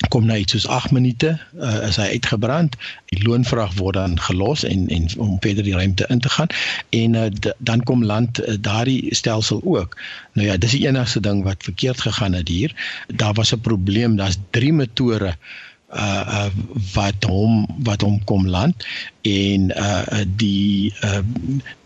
kom 0.09 0.27
na 0.27 0.37
iets 0.39 0.55
soos 0.55 0.67
8 0.67 0.91
minute 0.95 1.33
uh, 1.59 1.89
is 1.89 1.99
hy 1.99 2.07
uitgebrand. 2.15 2.77
Die 3.11 3.23
loonvrag 3.27 3.75
word 3.81 3.99
dan 3.99 4.15
gelos 4.21 4.63
en 4.65 4.87
en 4.95 5.09
om 5.19 5.37
verder 5.43 5.67
die 5.67 5.75
ruimte 5.75 6.07
in 6.09 6.23
te 6.23 6.31
gaan. 6.31 6.53
En 6.95 7.15
uh, 7.19 7.53
dan 7.59 7.83
kom 7.83 8.05
land 8.05 8.41
uh, 8.41 8.55
daardie 8.61 9.15
stelsel 9.15 9.61
ook. 9.65 9.99
Nou 10.33 10.47
ja 10.49 10.57
dis 10.57 10.77
die 10.79 10.87
enigste 10.87 11.21
ding 11.21 11.43
wat 11.45 11.67
verkeerd 11.67 12.01
gegaan 12.01 12.39
het 12.39 12.49
hier. 12.49 12.75
Daar 13.07 13.35
was 13.35 13.55
'n 13.55 13.61
probleem 13.61 14.17
daar's 14.17 14.39
drie 14.51 14.73
motore 14.73 15.35
uh, 15.35 15.68
uh 15.97 16.49
wat 16.93 17.25
hom 17.25 17.67
wat 17.81 18.01
hom 18.05 18.25
kom 18.25 18.49
land 18.49 18.85
en 19.25 19.71
uh 19.73 20.25
die 20.37 20.93
uh 21.05 21.21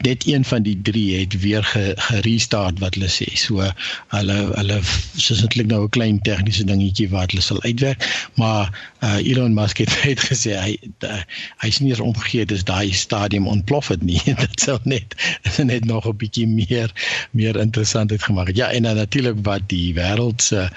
net 0.02 0.26
een 0.26 0.44
van 0.44 0.62
die 0.62 0.82
drie 0.82 1.18
het 1.18 1.40
weer 1.40 1.62
gerestart 1.97 2.78
wat 2.78 2.94
hulle 2.94 3.11
sê. 3.11 3.28
So 3.38 3.62
hulle 4.14 4.38
hulle 4.56 4.80
soos 5.14 5.42
eintlik 5.42 5.71
nou 5.71 5.85
'n 5.85 5.94
klein 5.94 6.18
tegniese 6.26 6.64
dingetjie 6.66 7.09
wat 7.14 7.30
hulle 7.30 7.42
sal 7.42 7.62
uitwerk, 7.62 8.02
maar 8.35 8.75
uh 9.02 9.23
Elon 9.23 9.54
Musk 9.54 9.78
het, 9.78 9.94
het 10.09 10.21
gesê 10.21 10.59
hy 10.59 10.76
hy 11.62 11.68
is 11.68 11.78
nie 11.78 11.90
eens 11.94 12.02
omgegee 12.02 12.47
dis 12.47 12.64
daai 12.64 12.92
stadium 12.92 13.47
ontplof 13.47 13.88
het 13.88 14.02
nie. 14.02 14.21
Dit 14.42 14.61
sou 14.61 14.78
net 14.82 15.14
net 15.73 15.85
nog 15.85 16.06
'n 16.06 16.16
bietjie 16.16 16.47
meer 16.47 16.90
meer 17.30 17.56
interessant 17.56 18.11
het 18.11 18.23
gemaak. 18.23 18.50
Ja, 18.54 18.71
en 18.71 18.82
natuurlik 18.82 19.38
wat 19.42 19.62
die 19.66 19.94
wêreld 19.94 20.42
se 20.42 20.68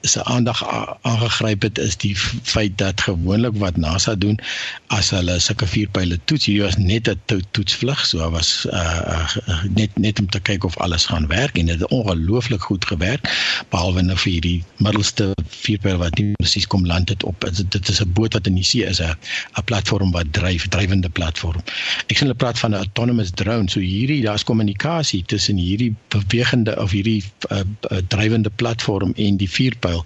se 0.00 0.24
aandag 0.24 0.66
aangegryp 1.02 1.62
het 1.62 1.78
is 1.78 1.96
die 1.96 2.16
feit 2.42 2.71
dat 2.76 3.00
gewoonlik 3.00 3.56
wat 3.56 3.76
NASA 3.76 4.14
doen 4.14 4.38
as 4.86 5.10
hulle 5.10 5.38
sulke 5.40 5.66
vuurpyle 5.66 6.18
toets 6.24 6.46
hier 6.46 6.62
was 6.62 6.76
net 6.76 7.08
'n 7.08 7.42
toetsvlug 7.50 8.06
so 8.06 8.30
was 8.30 8.66
uh, 8.72 9.26
uh, 9.48 9.64
net 9.74 9.90
net 9.98 10.20
om 10.20 10.28
te 10.28 10.40
kyk 10.40 10.64
of 10.64 10.78
alles 10.78 11.06
gaan 11.06 11.26
werk 11.26 11.58
en 11.58 11.66
dit 11.66 11.80
het 11.80 11.90
ongelooflik 11.90 12.62
goed 12.62 12.84
gewerk 12.84 13.28
behalwe 13.70 14.02
nou 14.02 14.16
vir 14.16 14.32
hierdie 14.32 14.64
middelste 14.76 15.32
vierpyl 15.48 15.96
wat 15.96 16.18
nie 16.18 16.32
presies 16.38 16.66
kom 16.66 16.86
land 16.86 17.08
het 17.08 17.24
op 17.24 17.44
dit 17.50 17.88
is 17.88 18.00
'n 18.00 18.12
boot 18.12 18.32
wat 18.32 18.46
in 18.46 18.54
die 18.54 18.64
see 18.64 18.84
is 18.84 19.00
'n 19.00 19.16
'n 19.58 19.64
platform 19.64 20.10
wat 20.10 20.32
dryf 20.32 20.68
drywende 20.68 21.08
platform. 21.08 21.60
Ek 22.06 22.16
sien 22.16 22.26
hulle 22.26 22.38
praat 22.38 22.58
van 22.58 22.70
'n 22.70 22.82
autonomous 22.84 23.30
drone 23.34 23.70
so 23.70 23.80
hierdie 23.80 24.22
daar's 24.22 24.44
kommunikasie 24.44 25.22
tussen 25.26 25.56
hierdie 25.56 25.94
bewegende 26.08 26.76
of 26.80 26.90
hierdie 26.90 27.22
uh, 27.50 27.60
drywende 28.08 28.50
platform 28.50 29.12
en 29.16 29.36
die 29.36 29.50
vierpyl 29.50 30.04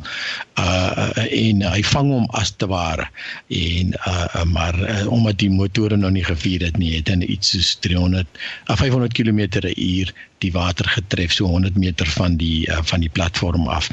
uh, 0.58 0.92
uh, 0.96 1.48
en 1.48 1.62
hy 1.62 1.82
vang 1.82 2.10
hom 2.10 2.26
as 2.30 2.55
te 2.56 2.66
ware 2.66 3.08
en 3.48 3.94
uh, 4.06 4.24
uh, 4.34 4.44
maar 4.44 4.78
uh, 4.80 5.12
omdat 5.12 5.38
die 5.38 5.50
motore 5.50 5.96
nou 5.96 6.10
nie 6.10 6.24
gevier 6.24 6.64
het 6.68 6.76
nie, 6.76 6.94
het 6.96 7.08
in 7.08 7.24
iets 7.30 7.50
soos 7.54 7.74
300 7.80 8.26
of 8.66 8.78
500 8.78 9.12
km/h 9.12 10.12
die 10.44 10.52
water 10.52 10.88
getref 10.88 11.32
so 11.32 11.48
100 11.48 11.76
meter 11.80 12.06
van 12.06 12.36
die 12.36 12.68
uh, 12.68 12.80
van 12.84 13.00
die 13.00 13.08
platform 13.08 13.68
af. 13.68 13.88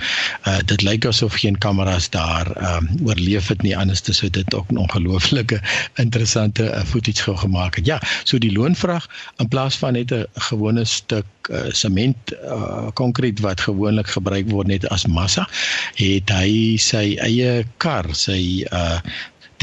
Uh 0.48 0.60
dit 0.66 0.84
lyk 0.84 1.06
asof 1.08 1.40
geen 1.40 1.58
kameras 1.58 2.10
daar 2.10 2.50
um 2.76 2.90
oorleef 3.08 3.48
het 3.48 3.62
nie 3.64 3.76
anders 3.78 4.04
sou 4.04 4.30
dit 4.30 4.54
ook 4.54 4.72
'n 4.72 4.78
ongelooflike 4.78 5.62
interessante 5.96 6.64
uh, 6.64 6.84
footage 6.84 7.24
gou 7.24 7.38
gemaak 7.38 7.76
het. 7.76 7.86
Ja, 7.86 8.02
so 8.24 8.38
die 8.38 8.52
loonvraag 8.52 9.08
in 9.38 9.48
plaas 9.48 9.76
van 9.76 9.94
net 9.94 10.12
'n 10.12 10.26
gewone 10.34 10.86
stuk 10.86 11.26
uh, 11.50 11.72
sement 11.72 12.34
uh 12.34 12.88
konkreet 12.94 13.40
wat 13.40 13.62
gewoonlik 13.62 14.08
gebruik 14.08 14.50
word 14.50 14.68
net 14.68 14.88
as 14.88 15.06
massa, 15.06 15.48
het 15.96 16.30
hy 16.30 16.78
sy 16.78 17.16
eie 17.18 17.64
kar, 17.78 18.06
sy 18.16 18.40
uh 18.72 19.00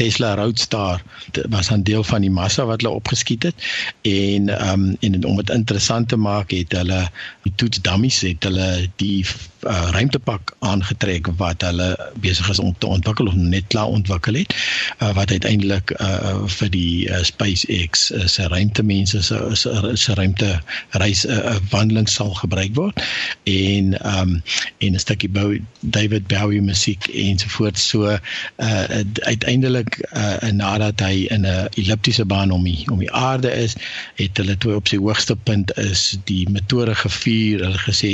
Tesla 0.01 0.33
Roadster 0.33 1.01
was 1.49 1.69
'n 1.69 1.83
deel 1.83 2.03
van 2.03 2.21
die 2.21 2.31
massa 2.31 2.65
wat 2.65 2.81
hulle 2.81 2.93
opgeskiet 2.93 3.43
het. 3.43 3.55
En 4.01 4.49
um 4.69 4.95
en 4.99 5.25
om 5.25 5.35
dit 5.35 5.49
interessant 5.49 6.07
te 6.09 6.17
maak 6.17 6.51
het 6.51 6.71
hulle 6.71 7.09
die 7.43 7.53
toets 7.55 7.81
dummies 7.81 8.21
het 8.21 8.43
hulle 8.43 8.89
die 8.95 9.25
uh, 9.67 9.89
ruimtepak 9.93 10.55
aangetrek 10.59 11.27
wat 11.37 11.61
hulle 11.61 11.89
besig 12.23 12.49
is 12.49 12.59
om 12.59 12.73
te 12.77 12.87
ontwikkel 12.87 13.27
of 13.27 13.35
net 13.35 13.67
klaar 13.67 13.93
ontwikkel 13.93 14.33
het 14.33 14.55
uh, 15.01 15.13
wat 15.13 15.31
uiteindelik 15.31 15.93
uh, 16.01 16.41
vir 16.45 16.69
die 16.73 17.09
uh, 17.09 17.21
SpaceX 17.23 18.09
uh, 18.11 18.25
se 18.25 18.47
ruimtemense 18.47 19.21
se 19.21 19.37
se 19.93 20.13
ruimte 20.13 20.61
reis 20.89 21.25
'n 21.25 21.31
uh, 21.31 21.55
wandeling 21.69 22.09
sal 22.09 22.33
gebruik 22.33 22.75
word. 22.75 23.03
En 23.43 23.93
um 24.17 24.41
en 24.77 24.93
'n 24.93 24.99
stukkie 24.99 25.29
David 25.79 26.27
Bowie 26.27 26.61
musiek 26.61 27.07
ensovoorts 27.07 27.87
so 27.87 28.09
uh, 28.09 28.17
uiteindelik 29.21 29.90
uh, 30.11 30.51
nadat 30.51 30.99
hy 30.99 31.25
in 31.35 31.45
'n 31.45 31.67
elliptiese 31.81 32.25
baan 32.25 32.51
om 32.51 32.63
die 32.63 32.85
om 32.91 32.99
die 32.99 33.11
aarde 33.11 33.51
is 33.51 33.75
het 34.15 34.37
hulle 34.37 34.57
toe 34.57 34.75
op 34.75 34.87
sy 34.87 34.97
hoogste 34.97 35.35
punt 35.35 35.73
is 35.77 36.17
die 36.31 36.49
metode 36.49 36.95
gevier 36.95 37.63
hulle 37.65 37.81
gesê 37.87 38.13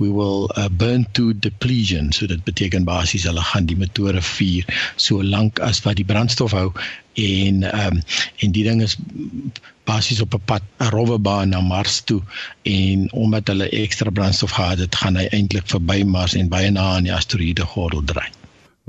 we 0.00 0.08
will 0.08 0.48
uh, 0.56 0.68
burn 0.82 1.06
to 1.12 1.32
depletion 1.46 2.12
so 2.12 2.26
dit 2.26 2.44
beteken 2.44 2.84
basies 2.84 3.26
hulle 3.28 3.44
gaan 3.52 3.66
die 3.66 3.76
motore 3.76 4.22
vuur 4.22 4.64
so 4.96 5.22
lank 5.22 5.60
as 5.70 5.82
wat 5.84 6.00
die 6.00 6.08
brandstof 6.12 6.56
hou 6.56 6.72
en 7.14 7.62
ehm 7.62 7.96
um, 7.96 8.02
en 8.36 8.52
die 8.56 8.64
ding 8.64 8.82
is 8.82 8.96
basies 9.84 10.20
op 10.20 10.34
'n 10.34 10.42
pad 10.44 10.62
'n 10.78 10.92
rowwe 10.96 11.18
baan 11.18 11.48
na 11.48 11.60
Mars 11.60 12.00
toe 12.00 12.22
en 12.62 13.12
omdat 13.12 13.46
hulle 13.52 13.68
ekstra 13.84 14.10
brandstof 14.10 14.50
gehad 14.50 14.78
het 14.78 15.00
gaan 15.02 15.16
hy 15.16 15.26
eintlik 15.36 15.66
verby 15.74 16.02
Mars 16.16 16.34
en 16.34 16.48
baie 16.48 16.70
na 16.70 16.84
aan 16.94 17.08
die 17.08 17.14
asteroïde 17.14 17.66
gordel 17.74 18.04
draai. 18.04 18.30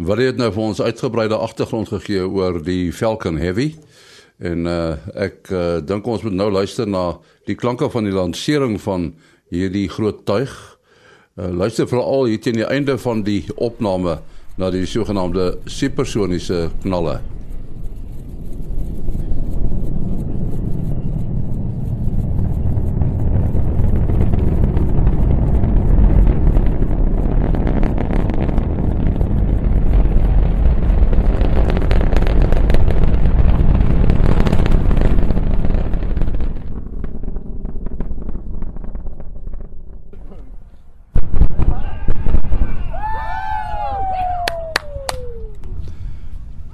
Wat 0.01 0.17
het 0.17 0.37
nou 0.41 0.49
vir 0.53 0.63
ons 0.63 0.81
uitgebreide 0.81 1.37
agtergrond 1.37 1.89
gegee 1.91 2.25
oor 2.25 2.61
die 2.63 2.91
Falcon 2.93 3.37
Heavy? 3.37 3.75
En 4.41 4.65
uh, 4.65 4.97
ek 5.13 5.51
uh, 5.53 5.77
dink 5.85 6.07
ons 6.09 6.23
moet 6.25 6.33
nou 6.33 6.49
luister 6.51 6.89
na 6.89 7.19
die 7.45 7.55
klanke 7.55 7.89
van 7.93 8.07
die 8.09 8.15
lansering 8.15 8.79
van 8.81 9.11
hierdie 9.53 9.87
groot 9.91 10.25
tuig 10.25 10.53
Uh, 11.39 11.47
luister 11.47 11.87
veral 11.87 12.25
hier 12.27 12.41
teen 12.43 12.57
die 12.59 12.67
einde 12.67 12.97
van 12.99 13.23
die 13.23 13.45
opname 13.55 14.17
na 14.59 14.67
die 14.73 14.83
sogenaamde 14.85 15.53
supersoniese 15.63 16.65
knalle. 16.83 17.21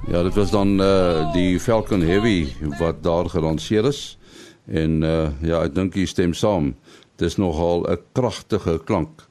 Ja, 0.08 0.22
dit 0.22 0.34
was 0.34 0.50
dan 0.50 0.80
uh 0.80 1.32
die 1.32 1.60
Falcon 1.60 2.00
Heavy 2.00 2.46
wat 2.78 3.02
daar 3.02 3.28
gelanseer 3.28 3.84
is. 3.84 4.18
En 4.64 5.02
uh 5.02 5.28
ja, 5.44 5.60
ek 5.66 5.74
dink 5.76 5.98
jy 6.00 6.06
stem 6.08 6.32
saam. 6.32 6.70
Dis 7.20 7.36
nogal 7.36 7.84
'n 7.84 7.98
kragtige 8.16 8.78
klank. 8.88 9.26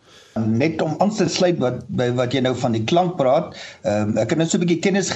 Net 0.45 0.81
om 0.81 0.93
aan 1.01 1.09
te 1.09 1.25
sluit 1.27 1.57
wat 1.57 1.81
wat 1.89 2.33
jy 2.33 2.43
nou 2.45 2.53
van 2.55 2.77
die 2.77 2.83
klank 2.83 3.17
praat. 3.17 3.57
Ehm 3.81 4.13
um, 4.13 4.17
ek 4.21 4.29
het 4.29 4.37
net 4.37 4.53
so 4.53 4.57
'n 4.57 4.65
bietjie 4.67 4.79
kennis 4.85 5.09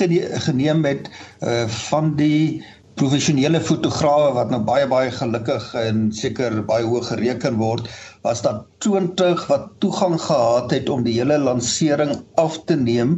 geneem 0.49 0.81
met 0.81 1.09
uh 1.45 1.67
van 1.67 2.15
die 2.15 2.65
professionele 3.01 3.59
fotograwe 3.65 4.29
wat 4.37 4.51
nou 4.53 4.61
baie 4.65 4.85
baie 4.89 5.09
gelukkig 5.15 5.63
en 5.81 6.09
seker 6.13 6.59
baie 6.67 6.85
hoog 6.85 7.07
gereken 7.09 7.57
word 7.57 7.87
was 8.21 8.43
daar 8.45 8.59
20 8.85 9.47
wat 9.49 9.69
toegang 9.81 10.19
gehad 10.21 10.73
het 10.75 10.89
om 10.93 11.01
die 11.07 11.15
hele 11.15 11.39
lansering 11.41 12.11
af 12.41 12.59
te 12.69 12.75
neem 12.77 13.15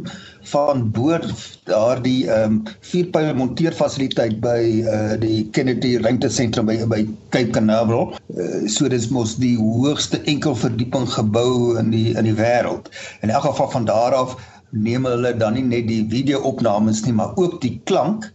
van 0.52 0.86
bo 0.96 1.18
daardie 1.68 2.30
ehm 2.30 2.54
um, 2.54 2.56
vierpyl 2.88 3.34
monteerfasiliteit 3.36 4.38
by 4.44 4.60
uh, 4.84 5.16
die 5.20 5.44
Kennedy 5.56 5.96
Ruimtesentrum 6.00 6.68
by 6.68 6.78
by 6.88 7.00
Cape 7.36 7.52
Canaveral. 7.56 8.14
Uh, 8.32 8.64
so 8.68 8.88
dis 8.88 9.10
mos 9.12 9.36
die 9.40 9.56
hoogste 9.60 10.20
enkelverdieping 10.30 11.08
gebou 11.12 11.76
in 11.80 11.92
die 11.92 12.12
in 12.16 12.28
die 12.28 12.36
wêreld. 12.40 12.88
In 13.20 13.32
elk 13.32 13.48
geval 13.48 13.70
van 13.76 13.88
daar 13.88 14.16
af 14.16 14.36
neem 14.70 15.04
hulle 15.08 15.34
dan 15.36 15.56
nie 15.56 15.64
net 15.64 15.88
die 15.88 16.04
video-opnames 16.10 17.04
nie, 17.04 17.12
maar 17.16 17.36
ook 17.36 17.60
die 17.60 17.76
klank 17.84 18.30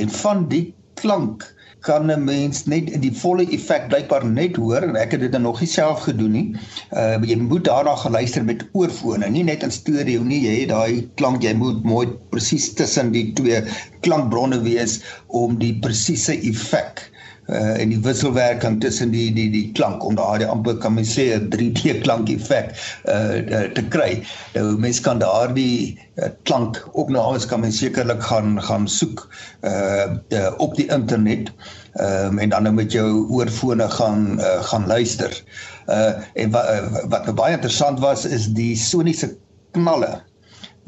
en 0.00 0.12
van 0.20 0.46
die 0.48 0.64
klank 1.00 1.48
kan 1.86 2.10
'n 2.12 2.24
mens 2.24 2.64
net 2.68 2.90
die 3.02 3.12
volle 3.22 3.46
effek 3.56 3.88
blykbaar 3.88 4.24
net 4.26 4.56
hoor 4.60 4.84
en 4.84 4.96
ek 5.00 5.14
het 5.16 5.22
dit 5.24 5.36
nog 5.40 5.60
nie 5.60 5.68
self 5.74 6.02
gedoen 6.08 6.34
nie. 6.36 6.46
Uh 6.92 7.16
jy 7.30 7.36
moet 7.40 7.64
daarna 7.64 7.94
geluister 8.02 8.44
met 8.44 8.66
oorfone, 8.72 9.30
nie 9.30 9.44
net 9.44 9.64
in 9.66 9.72
stereo 9.72 10.22
nie. 10.22 10.42
Jy 10.44 10.56
het 10.60 10.72
daai 10.74 11.08
klank, 11.20 11.42
jy 11.42 11.54
moet 11.56 11.84
mooi 11.84 12.06
presies 12.34 12.72
tussen 12.76 13.12
die 13.16 13.32
twee 13.32 13.62
klankbronne 14.04 14.60
wees 14.66 15.00
om 15.26 15.56
die 15.58 15.72
presiese 15.86 16.36
effek 16.52 17.08
uh 17.48 17.80
en 17.80 17.88
die 17.88 18.00
wisselwerking 18.04 18.80
tussen 18.80 19.10
die 19.10 19.32
die 19.34 19.48
die 19.50 19.72
klank 19.72 20.04
om 20.04 20.14
daardie 20.18 20.46
amper 20.46 20.76
kan 20.78 20.94
mens 20.94 21.14
sê 21.16 21.30
'n 21.34 21.48
3D 21.50 22.00
klank 22.02 22.30
effek 22.30 22.70
uh 23.08 23.66
te 23.74 23.84
kry. 23.90 24.22
Nou 24.54 24.78
mens 24.78 25.00
kan 25.00 25.18
daardie 25.18 25.98
uh, 26.18 26.28
klank 26.44 26.78
opnames 26.92 27.46
kan 27.46 27.60
mens 27.60 27.78
sekerlik 27.78 28.22
gaan 28.22 28.62
gaan 28.62 28.88
soek 28.88 29.26
uh, 29.64 30.16
uh 30.30 30.50
op 30.58 30.76
die 30.76 30.86
internet. 30.86 31.50
Ehm 31.98 32.26
um, 32.26 32.38
en 32.38 32.48
dan 32.48 32.62
nou 32.62 32.74
met 32.74 32.92
jou 32.92 33.26
oorfone 33.28 33.88
gaan 33.90 34.38
uh, 34.38 34.62
gaan 34.62 34.86
luister. 34.86 35.42
Uh 35.88 36.12
en 36.34 36.50
wa, 36.50 36.62
uh, 36.70 37.04
wat 37.08 37.24
nou 37.24 37.34
baie 37.34 37.54
interessant 37.54 37.98
was 38.00 38.24
is 38.24 38.46
die 38.54 38.76
soniese 38.76 39.34
knalle 39.74 40.20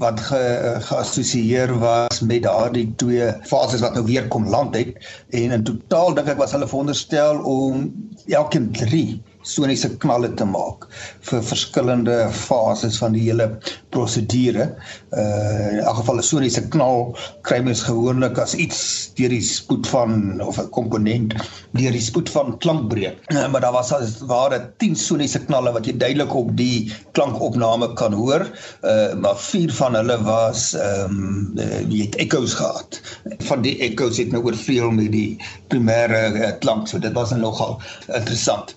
wat 0.00 0.20
ge, 0.20 0.76
geassosieer 0.80 1.78
was 1.78 2.20
met 2.20 2.42
daardie 2.42 2.92
twee 2.96 3.32
fases 3.42 3.80
wat 3.80 3.94
nou 3.94 4.04
weer 4.06 4.28
kom 4.28 4.48
land 4.48 4.76
het. 4.76 4.96
En 5.30 5.50
in 5.50 5.64
totaal 5.64 6.14
dink 6.14 6.28
ek 6.28 6.40
was 6.40 6.52
hulle 6.56 6.68
veronderstel 6.68 7.42
om 7.44 7.90
elkeen 8.26 8.70
3 8.72 9.22
soniese 9.42 9.90
knalle 10.02 10.30
te 10.38 10.46
maak 10.46 10.86
vir 11.28 11.42
verskillende 11.46 12.16
fases 12.34 12.98
van 13.02 13.16
die 13.16 13.24
hele 13.26 13.48
prosedure. 13.94 14.70
Uh 15.12 15.30
in 15.72 15.80
elk 15.82 15.98
geval 16.00 16.20
'n 16.20 16.26
soniese 16.26 16.62
knal 16.74 17.16
kry 17.48 17.58
mens 17.60 17.82
gewoonlik 17.82 18.38
as 18.38 18.54
iets 18.54 19.10
deur 19.18 19.28
die 19.28 19.42
spoed 19.42 19.86
van 19.86 20.40
of 20.40 20.58
'n 20.58 20.70
komponent 20.70 21.34
deur 21.72 21.92
die 21.92 22.00
spoed 22.00 22.30
van 22.30 22.58
klankbreek. 22.58 23.18
Uh, 23.32 23.46
maar 23.50 23.60
daar 23.60 23.72
was 23.72 23.92
as 23.92 24.20
ware 24.30 24.72
10 24.78 24.96
soniese 24.96 25.40
knalle 25.44 25.72
wat 25.72 25.86
jy 25.86 25.96
duidelik 25.96 26.34
op 26.34 26.56
die 26.56 26.92
klankopname 27.12 27.92
kan 27.94 28.12
hoor. 28.12 28.46
Uh 28.82 29.14
maar 29.14 29.36
4 29.36 29.72
van 29.72 29.94
hulle 29.94 30.18
was 30.22 30.72
ehm 30.74 31.10
um, 31.10 31.52
uh, 31.58 31.80
jy 31.90 32.06
het 32.06 32.16
echoes 32.16 32.54
gehad. 32.54 33.00
Van 33.38 33.62
die 33.62 33.78
echoes 33.78 34.16
het 34.16 34.32
nou 34.32 34.44
oorvleuel 34.44 34.90
met 34.90 35.12
die 35.12 35.38
primêre 35.68 36.22
uh, 36.32 36.52
klank. 36.58 36.88
So 36.88 36.98
dit 36.98 37.12
was 37.12 37.30
nogal 37.30 37.80
interessant. 38.06 38.74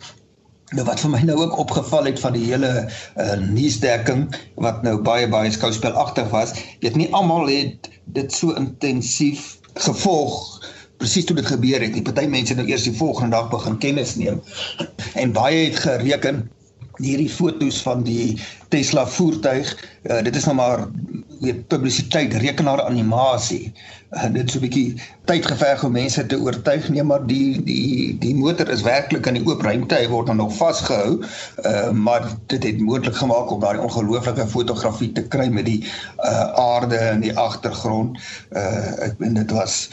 Nou 0.76 0.84
wat 0.88 1.00
vir 1.00 1.12
my 1.14 1.22
nou 1.24 1.38
ook 1.40 1.58
opgeval 1.64 2.10
het 2.10 2.20
van 2.20 2.34
die 2.36 2.46
hele 2.50 2.72
uh, 2.84 3.34
nuusdekking 3.40 4.26
wat 4.60 4.82
nou 4.84 4.98
baie 5.08 5.28
baie 5.32 5.52
skouspelagtig 5.52 6.28
was, 6.34 6.52
weet 6.84 6.98
nie 7.00 7.08
almal 7.16 7.48
het 7.48 7.90
dit 8.18 8.34
so 8.34 8.52
intensief 8.60 9.56
gevolg 9.88 10.36
presies 11.00 11.26
toe 11.28 11.36
dit 11.36 11.48
gebeur 11.48 11.84
het. 11.84 11.96
Die 11.96 12.04
party 12.04 12.28
mense 12.32 12.56
nou 12.56 12.68
eers 12.68 12.88
die 12.88 12.96
volgende 12.96 13.36
dag 13.36 13.50
begin 13.52 13.80
kennis 13.80 14.16
neem 14.20 14.42
en 15.16 15.32
baie 15.36 15.66
het 15.70 15.80
gereken 15.88 16.46
hierdie 16.98 17.30
fotos 17.30 17.82
van 17.82 18.04
die 18.04 18.36
Tesla 18.70 19.06
voertuig 19.08 19.72
uh, 20.04 20.22
dit 20.24 20.36
is 20.36 20.46
nou 20.46 20.56
maar 20.56 20.88
weet 21.42 21.68
publisiteit 21.68 22.34
rekenaar 22.34 22.82
animasie 22.86 23.74
uh, 24.16 24.30
dit 24.34 24.52
so 24.52 24.60
'n 24.60 24.64
bietjie 24.66 25.02
tyd 25.30 25.46
geverg 25.46 25.84
om 25.84 25.92
mense 25.92 26.26
te 26.26 26.40
oortuig. 26.40 26.90
Nee 26.90 27.04
maar 27.04 27.26
die 27.28 27.64
die 27.64 28.18
die 28.20 28.36
motor 28.36 28.70
is 28.70 28.82
werklik 28.86 29.26
in 29.26 29.40
die 29.40 29.46
oop 29.46 29.62
ruimte. 29.62 29.96
Hy 29.96 30.08
word 30.08 30.28
nou 30.32 30.38
nog 30.38 30.56
vasgehou 30.56 31.20
uh, 31.20 31.92
maar 31.92 32.28
dit 32.48 32.64
het 32.64 32.80
moontlik 32.80 33.16
gemaak 33.16 33.52
om 33.52 33.60
daai 33.60 33.78
ongelooflike 33.78 34.48
fotografie 34.48 35.12
te 35.12 35.28
kry 35.28 35.48
met 35.48 35.66
die 35.66 35.82
uh, 35.84 36.48
aarde 36.54 37.00
in 37.12 37.26
die 37.26 37.36
agtergrond. 37.38 38.20
Uh, 38.52 39.10
ek 39.10 39.20
weet 39.20 39.36
dit 39.36 39.52
was 39.52 39.90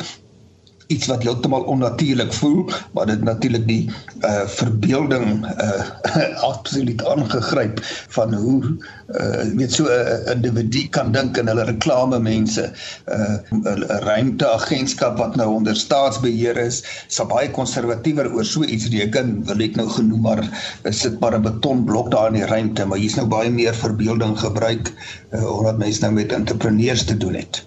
iets 0.92 1.08
wat 1.10 1.24
heeltemal 1.26 1.64
onnatuurlik 1.72 2.32
voel, 2.36 2.64
maar 2.92 3.08
dit 3.10 3.22
natuurlik 3.24 3.66
die 3.68 3.82
uh 4.28 4.44
verbeelding 4.56 5.46
uh 5.46 6.16
absoluut 6.50 7.04
aangegryp 7.06 7.80
van 8.16 8.34
hoe 8.34 8.60
uh 8.62 9.44
weet 9.58 9.72
so 9.72 9.88
'n 9.88 9.90
uh, 9.90 10.34
individu 10.34 10.86
kan 10.96 11.12
dink 11.12 11.38
in 11.40 11.50
hulle 11.52 11.64
reklame 11.68 12.18
mense 12.18 12.68
uh 13.08 13.36
'n 13.50 13.86
ruimteagentskap 14.08 15.18
wat 15.18 15.36
nou 15.36 15.48
onder 15.54 15.76
staatsbeheer 15.76 16.56
is, 16.66 16.82
sal 17.08 17.26
baie 17.32 17.50
konservatiewer 17.50 18.32
oor 18.32 18.44
so 18.44 18.62
iets 18.64 18.88
reken, 18.94 19.34
wil 19.48 19.66
ek 19.68 19.76
nou 19.80 19.88
genoem 19.88 20.22
maar 20.28 20.42
is 20.88 21.02
dit 21.02 21.18
maar 21.20 21.38
'n 21.38 21.42
betonblok 21.48 22.10
daar 22.10 22.30
in 22.32 22.40
die 22.40 22.46
ruimte, 22.54 22.86
maar 22.86 22.98
hier's 22.98 23.18
nou 23.18 23.26
baie 23.26 23.50
meer 23.50 23.74
verbeelding 23.74 24.38
gebruik 24.38 24.92
uh, 25.32 25.58
omdat 25.58 25.78
mense 25.78 26.00
nou 26.00 26.12
met 26.12 26.32
entrepreneurs 26.32 27.04
te 27.04 27.16
doen 27.16 27.34
het. 27.34 27.64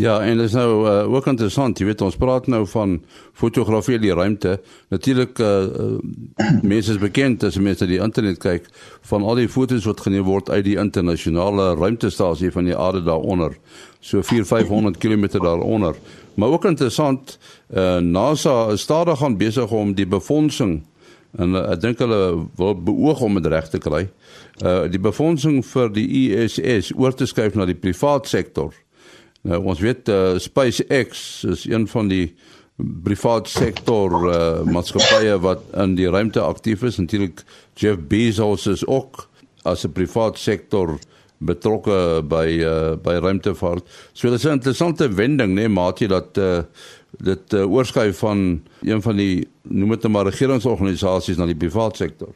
Ja, 0.00 0.20
en 0.24 0.36
dit 0.36 0.46
is 0.46 0.52
nou 0.56 0.88
uh, 0.88 1.12
ook 1.12 1.26
interessant, 1.28 1.76
jy 1.78 1.84
weet 1.90 2.00
ons 2.00 2.16
praat 2.16 2.46
nou 2.48 2.62
van 2.72 2.94
fotografie 3.36 3.98
in 3.98 4.06
die 4.06 4.14
ruimte. 4.16 4.54
Natuurlik 4.88 5.36
uh, 5.44 5.48
uh, 5.60 6.46
mense 6.72 6.94
is 6.94 7.00
bekend 7.02 7.44
as 7.44 7.58
mense 7.60 7.84
die 7.84 7.98
internet 8.00 8.40
kyk 8.40 8.70
van 9.10 9.26
al 9.28 9.42
die 9.42 9.50
fotos 9.52 9.84
wat 9.84 10.00
geneem 10.00 10.24
word 10.24 10.48
uit 10.48 10.64
die 10.70 10.78
internasionale 10.80 11.74
ruimtestasie 11.76 12.48
van 12.54 12.70
die 12.70 12.76
aarde 12.76 13.04
daaronder. 13.04 13.58
So 14.00 14.24
4500 14.24 14.96
km 14.96 15.28
daaronder. 15.36 16.00
Maar 16.34 16.56
ook 16.56 16.64
interessant, 16.72 17.36
uh, 17.68 17.98
NASA 18.00 18.70
is 18.72 18.88
stadig 18.88 19.20
aan 19.24 19.36
besig 19.36 19.70
om 19.70 19.92
die 19.94 20.08
befondsing 20.08 20.78
en 21.36 21.52
uh, 21.52 21.74
ek 21.74 21.84
dink 21.84 22.00
hulle 22.00 22.46
wil 22.56 22.72
beoog 22.72 23.20
om 23.28 23.36
dit 23.36 23.52
reg 23.52 23.68
te 23.68 23.84
kry. 23.84 24.06
Uh, 24.64 24.86
die 24.88 25.02
befondsing 25.02 25.60
vir 25.60 25.92
die 25.92 26.08
ISS 26.24 26.94
oor 26.96 27.12
te 27.12 27.28
skuif 27.28 27.52
na 27.52 27.68
die 27.68 27.76
private 27.76 28.32
sektor. 28.32 28.72
Nou 29.48 29.62
ons 29.72 29.80
weet 29.80 30.08
uh, 30.08 30.38
SpaceX 30.38 31.44
is 31.48 31.64
een 31.68 31.86
van 31.88 32.08
die 32.08 32.34
privaat 33.04 33.48
sektor 33.48 34.16
uh, 34.28 34.62
maatskappye 34.68 35.38
wat 35.44 35.62
in 35.80 35.94
die 35.96 36.08
ruimte 36.10 36.40
aktief 36.44 36.82
is. 36.82 36.98
Natuurlik 37.00 37.44
Jeff 37.74 38.00
Bezos 38.08 38.66
is 38.66 38.84
ook 38.86 39.28
as 39.62 39.84
'n 39.84 39.92
privaat 39.92 40.38
sektor 40.38 40.98
betrokke 41.38 42.22
by 42.28 42.48
uh, 42.60 42.96
by 43.00 43.16
ruimtevaart. 43.20 43.84
So 44.12 44.28
dit 44.28 44.38
is 44.38 44.44
'n 44.44 44.60
interessante 44.60 45.08
wending, 45.08 45.52
né, 45.52 45.64
nee, 45.64 45.68
maatie 45.68 46.08
dat 46.08 46.36
uh, 46.36 46.60
dit 47.18 47.52
uh, 47.52 47.72
oorskuif 47.72 48.18
van 48.18 48.62
een 48.80 49.02
van 49.02 49.16
die 49.16 49.48
noem 49.62 49.88
dit 49.88 50.02
nou 50.02 50.12
maar 50.12 50.24
regeringsorganisasies 50.24 51.36
na 51.36 51.46
die 51.46 51.56
privaat 51.56 51.96
sektor 51.96 52.34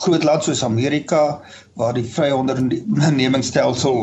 groot 0.00 0.24
land 0.24 0.44
soos 0.44 0.62
Amerika 0.64 1.40
waar 1.80 1.96
die 1.96 2.04
vrye 2.04 2.36
ondernemingsstelsel 2.36 4.00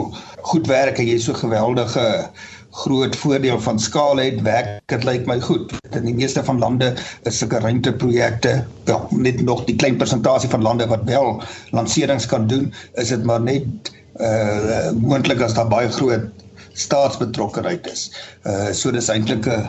goed 0.49 0.67
werk 0.69 0.97
en 0.97 1.09
jy 1.09 1.17
so 1.21 1.37
geweldige 1.37 2.05
groot 2.77 3.15
voordeel 3.17 3.59
van 3.61 3.79
skaal 3.81 4.19
het, 4.21 4.41
werk 4.45 4.81
dit 4.91 5.05
lyk 5.07 5.25
my 5.29 5.37
goed. 5.41 5.71
In 5.97 6.05
die 6.05 6.15
meeste 6.17 6.43
van 6.45 6.59
lande 6.61 6.91
is 7.29 7.39
sulke 7.41 7.61
ruimteprojekte, 7.63 8.53
ja, 8.89 8.97
net 9.11 9.41
nog 9.45 9.63
die 9.69 9.77
klein 9.79 9.97
persentasie 9.97 10.49
van 10.49 10.65
lande 10.65 10.87
wat 10.89 11.05
wel 11.09 11.41
lanserings 11.73 12.27
kan 12.29 12.47
doen, 12.49 12.69
is 13.01 13.13
dit 13.13 13.23
maar 13.25 13.41
net 13.41 13.93
uh 14.17 14.89
moontlik 14.97 15.41
as 15.45 15.53
daar 15.53 15.69
baie 15.69 15.89
groot 15.93 16.25
staatsbetrokkenheid 16.77 17.87
is. 17.91 18.07
Uh 18.45 18.71
so 18.73 18.91
dis 18.93 19.09
eintlik 19.13 19.47
'n 19.49 19.65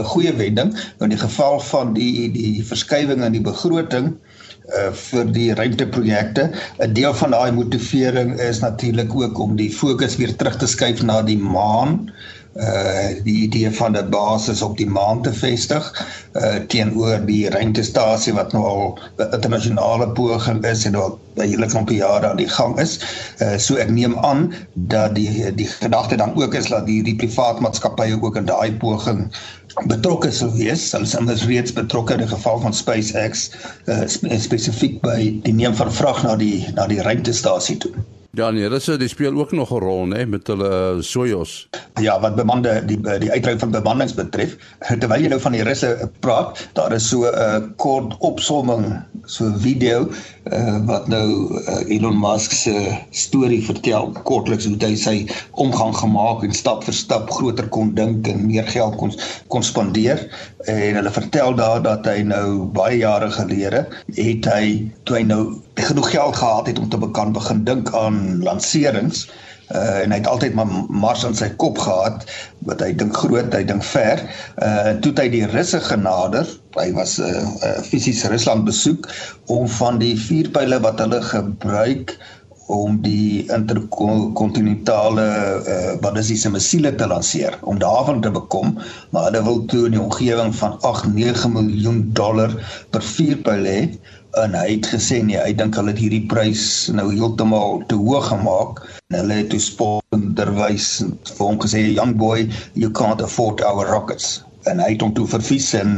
'n 0.00 0.04
goeie 0.12 0.32
wending 0.40 0.72
in 1.00 1.12
die 1.14 1.20
geval 1.20 1.60
van 1.60 1.92
die 1.98 2.30
die 2.32 2.64
verskywing 2.64 3.24
in 3.24 3.36
die 3.36 3.44
begroting 3.50 4.14
uh 4.76 4.90
vir 4.92 5.32
die 5.36 5.50
ruimteprojekte. 5.54 6.50
'n 6.80 6.92
Deel 6.96 7.14
van 7.14 7.36
daai 7.36 7.52
motivering 7.52 8.38
is 8.40 8.60
natuurlik 8.64 9.14
ook 9.14 9.38
om 9.38 9.56
die 9.56 9.70
fokus 9.70 10.16
weer 10.16 10.36
terug 10.36 10.56
te 10.56 10.66
skuif 10.66 11.02
na 11.02 11.22
die 11.22 11.38
maan. 11.38 12.10
Uh 12.56 13.22
die 13.24 13.42
idee 13.42 13.70
van 13.70 13.96
'n 13.96 14.10
basis 14.10 14.62
op 14.62 14.76
die 14.76 14.88
maan 14.88 15.22
te 15.22 15.32
vestig 15.32 16.06
uh 16.32 16.54
teenoor 16.72 17.20
die 17.26 17.50
ruimtestasie 17.50 18.32
wat 18.32 18.52
nou 18.52 18.64
al 18.64 18.98
'n 19.18 19.34
internasionale 19.34 20.08
poging 20.08 20.64
is 20.64 20.84
en 20.84 20.94
al 20.94 21.18
'n 21.36 21.48
hele 21.48 21.66
klomp 21.66 21.90
jare 21.90 22.30
aan 22.30 22.40
die 22.40 22.48
gang 22.48 22.78
is. 22.80 22.98
Uh 23.40 23.58
so 23.58 23.76
ek 23.76 23.90
neem 23.90 24.18
aan 24.18 24.54
dat 24.72 25.14
die 25.14 25.54
die 25.54 25.66
gedagte 25.66 26.16
dan 26.16 26.34
ook 26.36 26.54
is 26.54 26.68
dat 26.72 26.86
die 26.86 27.02
die 27.02 27.16
privaat 27.16 27.60
maatskappye 27.60 28.22
ook 28.22 28.36
in 28.36 28.48
daai 28.48 28.72
poging 28.72 29.30
betrokke 29.84 30.32
sou 30.32 30.50
wees. 30.56 30.92
Hulle 30.92 31.04
is 31.04 31.16
anders 31.16 31.44
reeds 31.44 31.72
betrokke 31.72 32.12
in 32.12 32.24
die 32.24 32.32
geval 32.32 32.60
van 32.60 32.74
SpaceX 32.74 33.50
uh, 33.84 34.04
spesifiek 34.40 35.00
by 35.04 35.40
die 35.42 35.52
neem 35.52 35.74
van 35.74 35.92
vrag 35.92 36.22
na 36.22 36.36
die 36.36 36.66
na 36.74 36.86
die 36.86 37.02
ruimtestasie 37.02 37.76
toe. 37.76 37.92
Ja, 38.36 38.50
nee, 38.52 38.68
Russe 38.68 38.98
die 39.00 39.08
speel 39.08 39.32
ook 39.40 39.52
nog 39.52 39.70
'n 39.72 39.78
rol, 39.80 40.06
né, 40.06 40.26
met 40.28 40.46
hulle 40.46 40.68
uh, 40.96 41.00
Soyuz. 41.00 41.68
Ja, 42.00 42.20
wat 42.20 42.34
bemande 42.34 42.82
die 42.84 43.00
die 43.18 43.30
uitruil 43.32 43.58
van 43.58 43.70
bemannings 43.70 44.14
betref, 44.14 44.56
terwyl 45.00 45.22
jy 45.22 45.28
nou 45.32 45.40
van 45.40 45.56
die 45.56 45.62
Russe 45.64 46.10
praat, 46.20 46.68
daar 46.72 46.92
is 46.92 47.08
so 47.08 47.24
'n 47.24 47.32
uh, 47.32 47.62
kort 47.76 48.16
opsomming, 48.18 48.84
so 49.24 49.44
'n 49.44 49.56
video 49.58 50.10
uh, 50.52 50.76
wat 50.86 51.08
nou 51.08 51.26
uh, 51.60 51.78
Elon 51.90 52.18
Musk 52.20 52.52
se 52.52 52.74
storie 53.10 53.62
vertel 53.64 54.12
kortliks 54.28 54.66
hoe 54.68 54.76
hy 54.82 54.94
sy 54.98 55.14
omgang 55.62 55.94
gemaak 55.96 56.44
en 56.46 56.54
stap 56.56 56.84
vir 56.86 56.96
stap 56.96 57.30
groter 57.30 57.68
kon 57.74 57.94
dink 57.98 58.28
en 58.30 58.46
meer 58.46 58.68
geld 58.70 58.96
kon 59.00 59.14
kon 59.52 59.66
spandeer. 59.66 60.22
En 60.66 60.98
hulle 60.98 61.12
vertel 61.14 61.54
daar 61.58 61.82
dat 61.82 62.06
hy 62.10 62.22
nou 62.26 62.66
baie 62.76 63.00
jare 63.02 63.30
gelede 63.34 63.86
het 64.16 64.48
hy 64.50 64.86
toe 65.06 65.20
hy 65.20 65.26
nou 65.26 65.42
genoeg 65.78 66.10
geld 66.14 66.38
gehad 66.40 66.70
het 66.70 66.80
om 66.82 66.88
te 66.90 66.98
bekan 66.98 67.34
begin 67.36 67.64
dink 67.68 67.92
aan 67.94 68.42
lanserings. 68.46 69.26
uh, 69.26 69.55
en 69.74 70.12
hy 70.14 70.20
het 70.20 70.28
altyd 70.30 70.54
maar 70.54 70.70
Mars 70.88 71.24
in 71.26 71.34
sy 71.34 71.48
kop 71.62 71.78
gehad 71.82 72.26
wat 72.68 72.82
hy 72.84 72.92
dink 72.94 73.16
groot, 73.16 73.54
hy 73.54 73.64
dink 73.66 73.84
ver. 73.84 74.22
Uh 74.62 74.94
toe 75.02 75.12
hy 75.18 75.28
die 75.32 75.44
Russe 75.50 75.80
genader. 75.88 76.46
Hy 76.76 76.92
was 76.94 77.18
'n 77.18 77.26
uh, 77.26 77.44
uh, 77.66 77.82
fisies 77.82 78.24
Rusland 78.30 78.64
besoek 78.64 79.08
om 79.46 79.68
van 79.68 79.98
die 79.98 80.14
vuurpyle 80.18 80.80
wat 80.80 81.02
hulle 81.02 81.22
gebruik 81.22 82.18
om 82.66 82.96
die 83.02 83.46
interkontinentale 83.54 85.26
uh, 86.02 86.14
dis 86.16 86.46
missiele 86.50 86.90
te 86.98 87.06
lanseer 87.06 87.54
om 87.62 87.78
daarvan 87.78 88.20
te 88.20 88.30
bekom 88.34 88.74
maar 89.14 89.28
hulle 89.28 89.42
wil 89.46 89.60
toe 89.70 89.84
in 89.86 89.94
die 89.94 90.02
omgewing 90.02 90.50
van 90.54 90.74
8 90.82 91.06
9 91.14 91.52
miljoen 91.54 92.00
dollar 92.18 92.50
per 92.90 93.06
vuurpyl 93.06 93.70
hê 93.70 93.80
en 94.42 94.54
hy 94.56 94.76
het 94.76 94.88
gesê 94.92 95.20
nee, 95.24 95.38
hy 95.40 95.52
dink 95.56 95.76
hulle 95.78 95.92
het 95.94 96.00
hierdie 96.00 96.24
prys 96.28 96.64
nou 96.94 97.06
heeltemal 97.12 97.80
te 97.90 97.96
hoog 97.98 98.28
gemaak. 98.28 98.82
En 99.10 99.20
hulle 99.20 99.40
het 99.40 99.50
toe 99.52 99.62
sponderwys 99.62 100.90
vir 101.30 101.42
hom 101.44 101.60
gesê 101.62 101.82
young 101.86 102.16
boy 102.20 102.44
you 102.74 102.90
can't 103.00 103.24
afford 103.24 103.64
our 103.64 103.88
rockets. 103.88 104.42
En 104.70 104.82
hy 104.82 104.92
het 104.94 105.04
hom 105.04 105.14
toe 105.16 105.26
vervies 105.30 105.70
en 105.78 105.96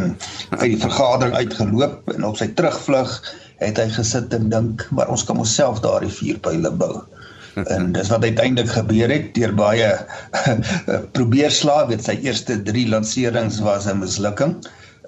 uit 0.61 0.71
die 0.75 0.81
vergadering 0.81 1.35
uitgeloop 1.35 2.13
en 2.15 2.27
op 2.29 2.39
sy 2.39 2.51
terugvlug 2.59 3.15
het 3.59 3.81
hy 3.81 3.89
gesit 3.97 4.35
en 4.37 4.51
dink 4.53 4.85
maar 4.95 5.11
ons 5.11 5.25
kan 5.27 5.41
onsself 5.41 5.83
daardie 5.85 6.13
vuurpyle 6.21 6.75
bou. 6.83 6.95
En 7.75 7.89
dis 7.91 8.07
wat 8.13 8.23
uiteindelik 8.23 8.71
gebeur 8.71 9.11
het. 9.11 9.33
Deur 9.35 9.51
baie 9.59 9.89
probeer 11.17 11.51
slaag 11.51 11.89
weet 11.91 12.05
sy 12.07 12.15
eerste 12.23 12.61
3 12.69 12.85
lanserings 12.93 13.59
was 13.67 13.89
'n 13.91 13.99
mislukking 13.99 14.61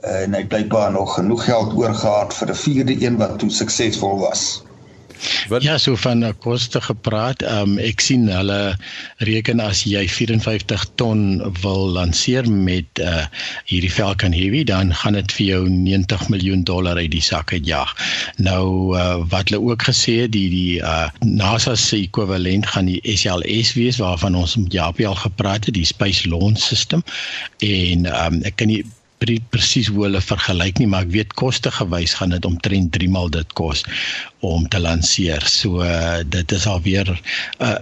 en 0.03 0.33
hy 0.33 0.39
het 0.45 0.49
blykbaar 0.49 0.93
nog 0.93 1.15
genoeg 1.15 1.45
geld 1.45 1.77
oorgehad 1.77 2.35
vir 2.35 2.51
'n 2.51 2.63
vierde 2.65 2.97
een 3.05 3.17
wat 3.17 3.39
toe 3.39 3.51
suksesvol 3.51 4.19
was. 4.19 4.63
Wat? 5.49 5.63
Ja, 5.63 5.79
so 5.79 5.97
van 5.97 6.25
koste 6.39 6.81
gepraat. 6.81 7.43
Um 7.45 7.79
ek 7.79 8.01
sien 8.01 8.29
hulle 8.33 8.77
reken 9.27 9.61
as 9.61 9.83
jy 9.89 10.07
54 10.09 10.87
ton 11.01 11.41
wil 11.61 11.89
lanseer 11.97 12.49
met 12.51 13.03
uh 13.05 13.27
hierdie 13.69 13.93
Falcon 13.93 14.33
Heavy, 14.33 14.65
dan 14.65 14.95
gaan 14.95 15.19
dit 15.19 15.33
vir 15.37 15.47
jou 15.47 15.63
90 15.69 16.29
miljoen 16.33 16.65
dollar 16.65 16.97
uit 16.97 17.11
die 17.13 17.25
sak 17.25 17.53
uitjag. 17.53 17.93
Nou 18.37 18.97
uh 18.97 19.21
wat 19.33 19.51
hulle 19.51 19.61
ook 19.61 19.85
gesê 19.91 20.23
het, 20.25 20.33
die 20.33 20.49
die 20.53 20.79
uh 20.81 21.11
NASA 21.25 21.77
se 21.77 22.01
ekwivalent 22.01 22.71
gaan 22.73 22.89
die 22.89 23.01
SLS 23.05 23.75
wees 23.77 24.01
waarvan 24.01 24.39
ons 24.39 24.57
met 24.57 24.73
Japie 24.73 25.09
al 25.09 25.19
gepraat 25.21 25.69
het, 25.69 25.75
die 25.75 25.89
Space 25.89 26.29
Launch 26.29 26.65
System. 26.65 27.05
En 27.59 28.09
um 28.09 28.41
ek 28.49 28.57
kan 28.57 28.73
nie 28.73 28.85
presies 29.53 29.89
hoe 29.93 30.07
hulle 30.07 30.21
vergelyk 30.25 30.79
nie, 30.81 30.89
maar 30.91 31.07
ek 31.07 31.13
weet 31.15 31.35
koste 31.39 31.71
gewys 31.75 32.15
gaan 32.19 32.33
dit 32.35 32.47
omtrent 32.49 32.93
3 32.97 33.09
maal 33.13 33.29
dit 33.33 33.53
kos 33.59 33.85
om 34.47 34.69
te 34.69 34.81
lanseer. 34.81 35.45
So 35.47 35.85
uh, 35.85 36.23
dit 36.25 36.53
is 36.57 36.67
alweer 36.67 37.13
uh 37.61 37.77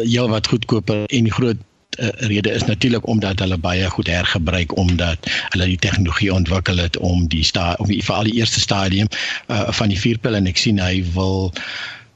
heel 0.00 0.30
wat 0.30 0.46
goedkoper 0.46 1.04
en 1.08 1.26
die 1.28 1.34
groot 1.34 1.58
uh, 1.98 2.08
rede 2.30 2.50
is 2.50 2.64
natuurlik 2.64 3.06
omdat 3.06 3.42
hulle 3.42 3.58
baie 3.58 3.88
goed 3.90 4.08
hergebruik 4.08 4.76
omdat 4.78 5.30
hulle 5.54 5.66
die 5.72 5.80
tegnologie 5.80 6.32
ontwikkel 6.34 6.78
het 6.78 6.96
om 6.96 7.26
die 7.28 7.44
sta 7.44 7.74
om 7.78 7.90
die 7.90 8.02
vir 8.04 8.14
al 8.14 8.30
die 8.30 8.38
eerste 8.38 8.60
stadium 8.60 9.10
uh 9.48 9.68
van 9.80 9.90
die 9.92 9.98
vuurpyl 9.98 10.38
en 10.38 10.46
ek 10.50 10.60
sien 10.60 10.78
hy 10.78 11.02
wil 11.14 11.50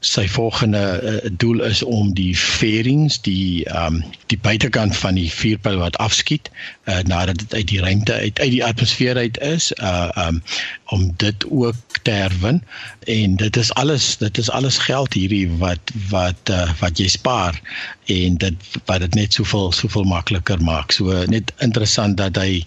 sy 0.05 0.27
volgende 0.29 0.83
uh, 1.01 1.29
doel 1.41 1.63
is 1.65 1.83
om 1.83 2.13
die 2.13 2.33
fairings 2.37 3.17
die 3.25 3.65
um 3.73 4.03
die 4.33 4.37
buitekant 4.41 4.97
van 4.97 5.17
die 5.17 5.29
vuurpyl 5.31 5.79
wat 5.81 5.97
afskiet 6.03 6.49
uh, 6.85 6.99
nadat 7.09 7.41
dit 7.41 7.53
uit 7.53 7.67
die 7.73 7.81
ruimte 7.81 8.13
uit 8.13 8.39
uit 8.39 8.51
die 8.57 8.63
atmosfeer 8.65 9.17
uit 9.17 9.39
is 9.41 9.71
uh 9.81 10.09
um 10.27 10.41
om 10.93 11.09
dit 11.17 11.45
ook 11.49 11.75
te 12.05 12.11
herwin. 12.11 12.63
En 12.99 13.35
dit 13.35 13.57
is 13.57 13.73
alles 13.73 14.17
dit 14.17 14.37
is 14.37 14.49
alles 14.49 14.77
geld 14.77 15.13
hierdie 15.13 15.49
wat 15.57 15.91
wat 16.09 16.49
uh, 16.53 16.69
wat 16.79 17.01
jy 17.01 17.07
spaar 17.09 17.57
en 18.13 18.37
dit 18.37 18.67
wat 18.85 19.01
dit 19.01 19.17
net 19.17 19.33
soveel 19.33 19.71
soveel 19.73 20.05
makliker 20.09 20.61
maak. 20.61 20.93
So 20.93 21.25
net 21.33 21.53
interessant 21.65 22.17
dat 22.21 22.37
hy 22.37 22.61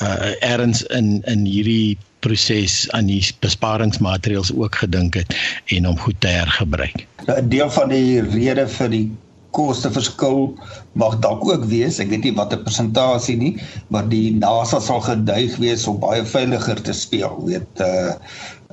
uh 0.00 0.32
erns 0.40 0.82
in 0.88 1.20
in 1.28 1.44
hierdie 1.44 1.98
proses 2.24 2.84
aan 2.96 3.08
die 3.10 3.22
besparingsmaatreëls 3.44 4.52
ook 4.56 4.82
gedink 4.82 5.18
het 5.20 5.34
en 5.74 5.88
hom 5.88 5.98
goed 5.98 6.20
te 6.20 6.28
hergebruik. 6.28 7.06
'n 7.26 7.48
Deel 7.48 7.70
van 7.70 7.88
die 7.88 8.20
rede 8.20 8.68
vir 8.68 8.88
die 8.88 9.06
koste 9.50 9.90
verskil 9.90 10.54
mag 10.92 11.18
dalk 11.24 11.42
ook 11.48 11.64
wees, 11.70 11.98
ek 11.98 12.10
weet 12.12 12.28
nie 12.28 12.34
watter 12.36 12.60
persentasie 12.62 13.36
nie, 13.36 13.54
maar 13.88 14.06
die 14.08 14.30
NASA 14.38 14.80
sal 14.80 15.02
geduig 15.02 15.56
wees 15.62 15.86
om 15.90 15.98
baie 16.02 16.24
veiliger 16.24 16.82
te 16.82 16.94
speel, 16.94 17.34
weet 17.46 17.84
uh 17.86 18.14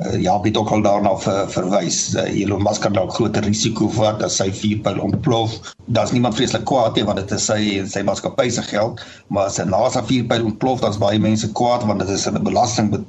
uh, 0.05 0.21
ja, 0.21 0.41
het 0.41 0.57
ook 0.57 0.69
al 0.69 0.81
daarna 0.81 1.17
ver, 1.17 1.51
verwys. 1.51 2.15
Uh, 2.15 2.41
Elon 2.41 2.63
Musk 2.63 2.81
kan 2.81 2.93
dalk 2.93 3.13
groter 3.13 3.43
risiko 3.43 3.89
vat 3.89 4.21
as 4.25 4.37
sy 4.39 4.49
vuurpyl 4.53 4.99
ontplof. 5.01 5.57
Daar's 5.85 6.11
niemand 6.11 6.35
vreeslik 6.35 6.65
kwaad 6.69 6.95
nie 6.95 7.05
want 7.07 7.21
dit 7.21 7.33
is 7.37 7.45
sy 7.49 7.59
sy 7.89 8.03
maatskappy 8.05 8.49
se 8.53 8.63
geld, 8.69 9.01
maar 9.33 9.49
as 9.51 9.59
'n 9.61 9.69
NASA 9.73 10.03
vuurpyl 10.05 10.45
ontplof, 10.51 10.81
dan's 10.85 10.99
baie 11.01 11.19
mense 11.19 11.51
kwaad 11.51 11.85
want 11.89 11.99
dit 12.05 12.09
is 12.09 12.27
'n 12.29 12.43
belasting 12.43 12.89
be, 12.91 13.03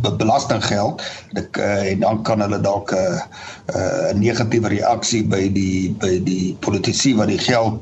be, 0.00 0.14
belastinggeld. 0.16 1.02
Dit 1.32 1.56
uh, 1.56 1.90
en 1.90 2.00
dan 2.00 2.22
kan 2.22 2.40
hulle 2.40 2.60
dalk 2.60 2.92
'n 2.92 2.96
uh, 2.96 3.20
uh, 3.76 4.12
negatiewe 4.14 4.68
reaksie 4.68 5.24
by 5.24 5.52
die 5.52 5.94
by 5.98 6.18
die 6.24 6.56
politici 6.60 7.14
wat 7.14 7.28
die 7.28 7.38
geld 7.38 7.80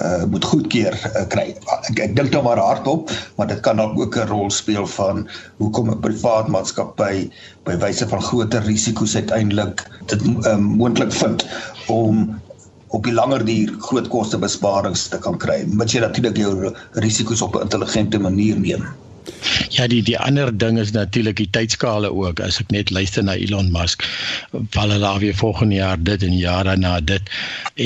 uh 0.00 0.24
moet 0.24 0.44
goedkeur 0.44 0.94
uh, 1.16 1.24
kry. 1.28 1.52
Ek 1.90 1.98
ek 1.98 2.14
dink 2.16 2.32
nou 2.32 2.42
maar 2.46 2.60
hardop, 2.60 3.10
maar 3.36 3.50
dit 3.50 3.60
kan 3.60 3.76
dalk 3.76 3.98
ook 4.00 4.16
'n 4.16 4.28
rol 4.30 4.50
speel 4.50 4.86
van 4.86 5.28
hoekom 5.60 5.90
'n 5.90 6.00
privaat 6.00 6.48
maatskappy 6.48 7.28
by 7.64 7.76
wyse 7.76 8.08
van 8.08 8.22
groter 8.22 8.64
risiko's 8.64 9.16
uiteindelik 9.16 9.84
dit 10.06 10.22
uh, 10.46 10.56
moontlik 10.56 11.12
vind 11.12 11.46
om 11.88 12.40
op 12.92 13.04
die 13.04 13.12
langer 13.12 13.44
duur 13.44 13.76
groot 13.80 14.08
koste 14.08 14.38
besparings 14.38 15.08
te 15.08 15.18
kan 15.18 15.38
kry, 15.38 15.64
mits 15.68 15.92
jy 15.92 16.00
natuurlik 16.00 16.36
jou 16.36 16.72
risiko's 16.92 17.42
op 17.42 17.56
'n 17.56 17.68
intelligente 17.68 18.18
manier 18.18 18.60
neem. 18.60 18.84
Ja, 19.72 19.86
die 19.86 20.02
die 20.02 20.18
ander 20.18 20.50
ding 20.58 20.78
is 20.78 20.90
natuurlik 20.92 21.36
die 21.36 21.48
tydskale 21.50 22.10
ook. 22.12 22.40
As 22.40 22.58
ek 22.60 22.70
net 22.74 22.90
luister 22.90 23.24
na 23.24 23.36
Elon 23.38 23.70
Musk, 23.72 24.04
val 24.74 24.92
hulle 24.92 25.12
weer 25.22 25.36
volgende 25.38 25.78
jaar 25.78 26.02
dit 26.02 26.22
en 26.22 26.36
jaar 26.36 26.64
daarna 26.68 26.98
dit 27.00 27.32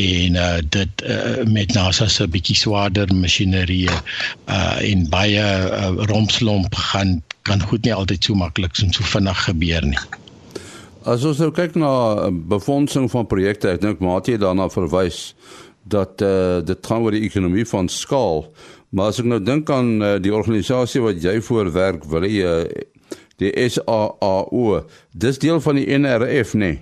en 0.01 0.41
uh 0.41 0.59
dit 0.77 1.07
uh, 1.07 1.45
met 1.45 1.75
NASA 1.75 2.09
se 2.09 2.27
bietjie 2.29 2.57
swaarder 2.57 3.13
masjinerie 3.15 3.89
uh 3.89 4.77
en 4.81 5.09
baie 5.13 5.43
uh, 5.43 5.93
rompslomp 6.11 6.75
gaan 6.91 7.21
kan 7.47 7.63
goed 7.63 7.85
nie 7.85 7.95
altyd 7.95 8.25
so 8.25 8.35
maklik 8.35 8.79
en 8.83 8.93
so 8.93 9.07
vinnig 9.07 9.45
gebeur 9.47 9.85
nie. 9.87 10.05
As 11.07 11.23
ons 11.23 11.39
nou 11.39 11.53
kyk 11.55 11.77
na 11.79 11.91
befondsing 12.51 13.07
van 13.13 13.29
projekte, 13.31 13.71
ek 13.77 13.85
dink 13.85 14.01
Matie 14.03 14.41
daarna 14.43 14.67
verwys 14.73 15.37
dat 15.87 16.23
uh 16.25 16.59
dit 16.67 16.87
gaan 16.87 17.05
oor 17.07 17.15
die 17.15 17.27
ekonomie 17.29 17.67
van 17.69 17.89
skaal. 17.89 18.47
Maar 18.91 19.13
as 19.13 19.21
ek 19.23 19.29
nou 19.31 19.41
dink 19.43 19.71
aan 19.71 19.97
uh, 20.03 20.17
die 20.23 20.35
organisasie 20.35 21.03
wat 21.05 21.23
jy 21.23 21.39
voorwerk, 21.45 22.07
wil 22.11 22.27
jy 22.27 22.43
uh, 22.47 22.85
die 23.43 23.53
SAAO, 23.69 24.81
dis 25.13 25.39
deel 25.43 25.61
van 25.61 25.79
die 25.81 25.87
NRF, 25.99 26.55
nee. 26.57 26.79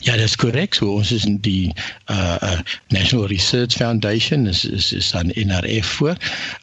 Ja, 0.00 0.16
dis 0.16 0.36
korrek. 0.36 0.74
So 0.74 0.94
ons 0.98 1.10
is 1.12 1.24
die 1.44 1.72
uh, 2.10 2.36
uh 2.42 2.60
National 2.88 3.26
Research 3.28 3.76
Foundation 3.76 4.46
is 4.46 4.64
is 4.64 4.92
is 4.92 5.14
aan 5.14 5.30
NRF 5.34 5.86
voor. 5.98 6.16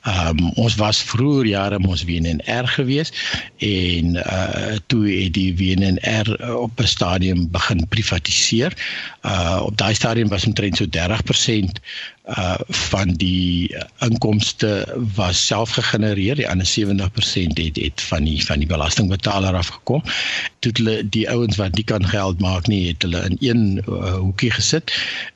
Um, 0.07 0.49
ons 0.59 0.75
was 0.75 1.03
vroeër 1.03 1.45
jare 1.45 1.79
ons 1.87 2.03
WNR 2.03 2.67
gewees 2.67 3.13
en 3.57 4.17
uh 4.19 4.75
toe 4.91 5.05
het 5.07 5.33
die 5.37 5.53
WNR 5.55 6.33
op 6.57 6.81
'n 6.81 6.87
stadium 6.87 7.47
begin 7.51 7.87
privatiseer. 7.87 8.73
Uh 9.21 9.61
op 9.63 9.77
daai 9.77 9.93
stadium 9.93 10.27
was 10.27 10.45
omtrent 10.45 10.77
so 10.77 10.85
30% 10.85 11.79
uh 12.25 12.55
van 12.67 13.13
die 13.21 13.75
inkomste 13.99 14.95
was 15.15 15.45
self 15.45 15.69
gegenereer. 15.77 16.35
Die 16.35 16.49
ander 16.49 16.67
70% 16.67 17.59
het 17.61 17.75
het 17.75 18.01
van 18.01 18.23
die 18.23 18.45
van 18.45 18.59
die 18.59 18.67
belastingbetaler 18.67 19.53
afgekom. 19.55 20.03
Toe 20.59 20.71
hulle 20.73 21.09
die 21.09 21.29
ouens 21.29 21.55
wat 21.55 21.75
nie 21.75 21.83
kan 21.83 22.05
geld 22.07 22.39
maak 22.39 22.67
nie 22.67 22.87
het 22.87 23.01
hulle 23.01 23.21
in 23.29 23.37
een 23.39 23.83
uh, 23.85 24.13
hoekie 24.13 24.51
gesit 24.51 24.91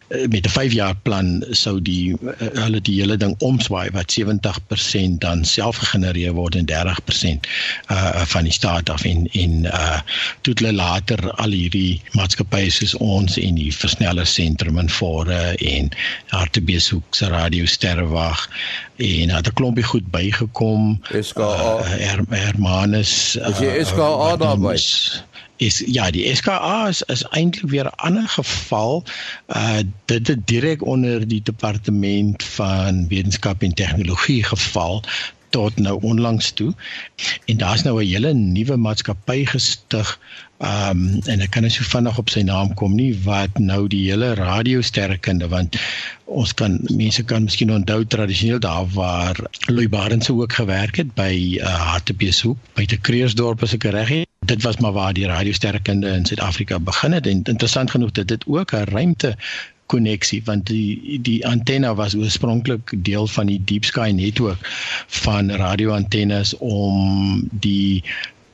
met 0.10 0.46
'n 0.46 0.50
5 0.50 0.72
jaar 0.74 0.96
plan 0.96 1.46
sou 1.50 1.82
die 1.82 2.16
uh, 2.22 2.32
hulle 2.64 2.82
die 2.82 3.00
hele 3.00 3.18
ding 3.18 3.36
omswaai 3.38 3.90
wat 3.94 4.16
70% 4.20 5.18
dan 5.18 5.46
self 5.46 5.78
gegenereer 5.78 6.34
word 6.34 6.56
en 6.56 6.66
30% 6.66 7.50
uh 7.92 8.22
van 8.26 8.44
die 8.44 8.54
staat 8.54 8.90
af. 8.90 9.04
En 9.04 9.28
en 9.32 9.64
uh 9.66 10.00
toe 10.42 10.54
hulle 10.54 10.74
later 10.74 11.32
al 11.32 11.52
hierdie 11.52 12.02
maatskappye 12.12 12.70
soos 12.70 12.96
ons 12.96 13.38
en 13.38 13.56
die 13.56 13.74
versneller 13.76 14.26
sentrum 14.26 14.78
in 14.78 14.90
Fore 14.90 15.56
en 15.58 15.90
Hartbeeshoek 16.28 17.16
se 17.16 17.30
radio 17.30 17.66
sterrewag 17.66 18.50
en 18.96 19.30
het 19.30 19.48
'n 19.48 19.54
klompie 19.54 19.84
goed 19.84 20.12
bygekom. 20.12 21.02
SKA 21.20 21.44
uh, 21.44 21.88
Her, 21.88 22.20
Hermanus 22.30 23.36
uh, 23.36 23.48
is 23.48 23.60
jy 23.60 23.84
SKA 23.84 24.36
daarby 24.38 24.76
is 25.60 25.84
ja 25.86 26.08
die 26.12 26.36
SKA 26.36 26.88
is, 26.88 27.02
is 27.12 27.24
eintlik 27.36 27.72
weer 27.72 27.86
'n 27.86 28.00
ander 28.08 28.28
geval 28.28 29.04
uh 29.56 29.80
dit 30.06 30.28
het 30.28 30.48
direk 30.48 30.86
onder 30.86 31.28
die 31.28 31.42
departement 31.44 32.44
van 32.44 33.08
wetenskap 33.08 33.62
en 33.62 33.74
tegnologie 33.74 34.44
geval 34.44 35.04
tot 35.50 35.80
nou 35.80 35.98
onlangs 36.02 36.52
toe. 36.52 36.74
En 37.46 37.58
daar's 37.58 37.84
nou 37.84 38.04
'n 38.04 38.08
hele 38.08 38.34
nuwe 38.34 38.76
maatskappy 38.76 39.46
gestig 39.46 40.20
Ehm 40.60 40.90
um, 40.92 41.20
en 41.32 41.40
ek 41.40 41.54
kan 41.56 41.64
nie 41.64 41.72
so 41.72 41.86
vinnig 41.88 42.18
op 42.20 42.32
sy 42.34 42.42
naam 42.44 42.74
kom 42.80 42.96
nie 42.96 43.14
wat 43.24 43.60
nou 43.64 43.86
die 43.92 44.02
hele 44.10 44.34
radiosterrekunde 44.36 45.48
want 45.54 45.78
ons 46.40 46.52
kan 46.62 46.74
mense 46.90 47.24
kan 47.30 47.46
miskien 47.46 47.72
onthou 47.72 48.02
tradisioneel 48.16 48.60
daar 48.66 48.90
waar 48.96 49.40
Louis 49.70 49.88
Barendse 49.94 50.34
ook 50.36 50.58
gewerk 50.58 51.00
het 51.00 51.14
by 51.16 51.32
uh, 51.62 51.72
Hartbeeshoek 51.94 52.60
by 52.76 52.86
te 52.92 53.00
Kreersdorp 53.00 53.64
as 53.64 53.78
ek 53.78 53.88
reg 53.96 54.12
het. 54.12 54.28
Dit 54.52 54.68
was 54.68 54.82
maar 54.84 54.98
waar 54.98 55.16
die 55.16 55.30
radiosterrekunde 55.32 56.12
in 56.18 56.28
Suid-Afrika 56.28 56.80
begin 56.80 57.16
het 57.16 57.28
en 57.32 57.46
interessant 57.46 57.96
genoeg 57.96 58.12
dat 58.20 58.28
dit 58.28 58.44
ook 58.48 58.76
'n 58.76 58.92
ruimte 58.92 59.38
koneksie 59.90 60.42
want 60.46 60.68
die 60.68 61.22
die 61.22 61.40
antenne 61.48 61.94
was 61.96 62.16
oorspronklik 62.16 62.94
deel 62.98 63.28
van 63.28 63.48
die 63.48 63.62
Deep 63.64 63.88
Sky 63.88 64.12
netwerk 64.12 64.68
van 65.24 65.52
radioantennes 65.52 66.58
om 66.58 67.48
die 67.52 68.04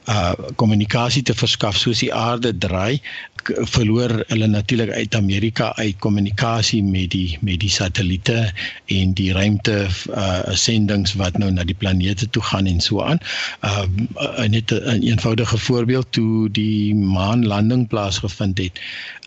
uh 0.08 0.34
kommunikasie 0.56 1.24
te 1.24 1.34
verskaf 1.34 1.78
soos 1.78 2.04
die 2.04 2.14
aarde 2.14 2.52
draai 2.58 3.02
verloor 3.70 4.24
hulle 4.28 4.48
natuurlik 4.48 4.92
uit 4.92 5.16
Amerika 5.16 5.72
uit 5.78 5.98
kommunikasie 6.00 6.82
met 6.84 7.12
die 7.14 7.38
met 7.42 7.60
die 7.62 7.70
satelliete 7.70 8.52
en 8.86 9.14
die 9.18 9.32
ruimte 9.34 9.76
uh 9.86 10.56
sendings 10.66 11.14
wat 11.22 11.38
nou 11.38 11.52
na 11.52 11.64
die 11.64 11.78
planete 11.78 12.30
toe 12.30 12.44
gaan 12.44 12.66
en 12.66 12.82
so 12.82 13.02
aan. 13.02 13.22
Uh 13.62 13.86
net 14.48 14.72
'n 14.72 14.82
een 14.90 15.04
eenvoudige 15.04 15.58
voorbeeld 15.58 16.12
toe 16.12 16.50
die 16.50 16.96
maanlanding 16.96 17.88
plaasgevind 17.88 18.58
het 18.58 18.82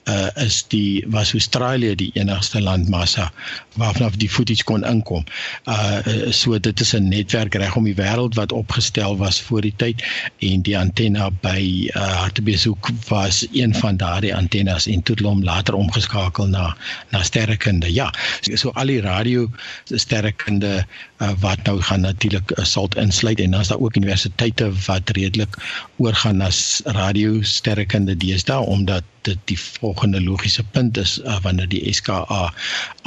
uh, 0.08 0.44
is 0.44 0.64
die 0.68 1.04
was 1.08 1.32
Australië 1.32 1.94
die 1.94 2.10
enigste 2.14 2.60
landmassa 2.60 3.32
waarvan 3.78 4.12
die 4.16 4.30
footage 4.30 4.64
kon 4.64 4.84
inkom. 4.84 5.24
Uh 5.68 6.30
so 6.30 6.58
dit 6.58 6.80
is 6.80 6.94
'n 6.94 7.08
netwerk 7.08 7.54
reg 7.54 7.76
om 7.76 7.84
die 7.84 7.94
wêreld 7.94 8.34
wat 8.34 8.52
opgestel 8.52 9.16
was 9.16 9.40
voor 9.40 9.60
die 9.60 9.74
tyd 9.76 10.02
en 10.38 10.62
die 10.62 10.78
antenna 10.78 11.30
by 11.30 11.90
uh 11.94 12.06
Hartbeeshoek 12.18 12.90
was 13.08 13.46
een 13.52 13.74
van 13.74 13.96
daardie 13.96 14.34
antennes 14.34 14.86
en 14.86 15.02
toe 15.02 15.16
hom 15.22 15.44
later 15.44 15.74
omgeskakel 15.74 16.46
na 16.46 16.76
na 17.10 17.22
sterrekunde. 17.22 17.92
Ja, 17.92 18.12
so 18.40 18.70
al 18.70 18.86
die 18.86 19.00
radio 19.00 19.50
sterrekunde 19.84 20.86
uh, 21.18 21.30
wat 21.40 21.62
nou 21.62 21.80
gaan 21.82 22.00
natuurlik 22.00 22.52
uh, 22.58 22.64
sal 22.64 22.88
insluit 22.96 23.40
en 23.40 23.50
dan 23.50 23.60
is 23.60 23.68
daar 23.68 23.80
ook 23.80 23.96
universiteite 23.96 24.72
wat 24.86 25.10
redelik 25.10 25.56
oorgaan 25.96 26.36
na 26.36 26.50
radio 26.84 27.42
sterrekunde 27.42 28.16
deesdae 28.16 28.64
omdat 28.64 29.04
dit 29.28 29.40
die 29.52 29.58
volgende 29.58 30.20
logiese 30.24 30.64
punt 30.76 30.98
is 31.00 31.18
uh, 31.24 31.38
wanneer 31.44 31.68
die 31.72 31.82
SKA 31.92 32.48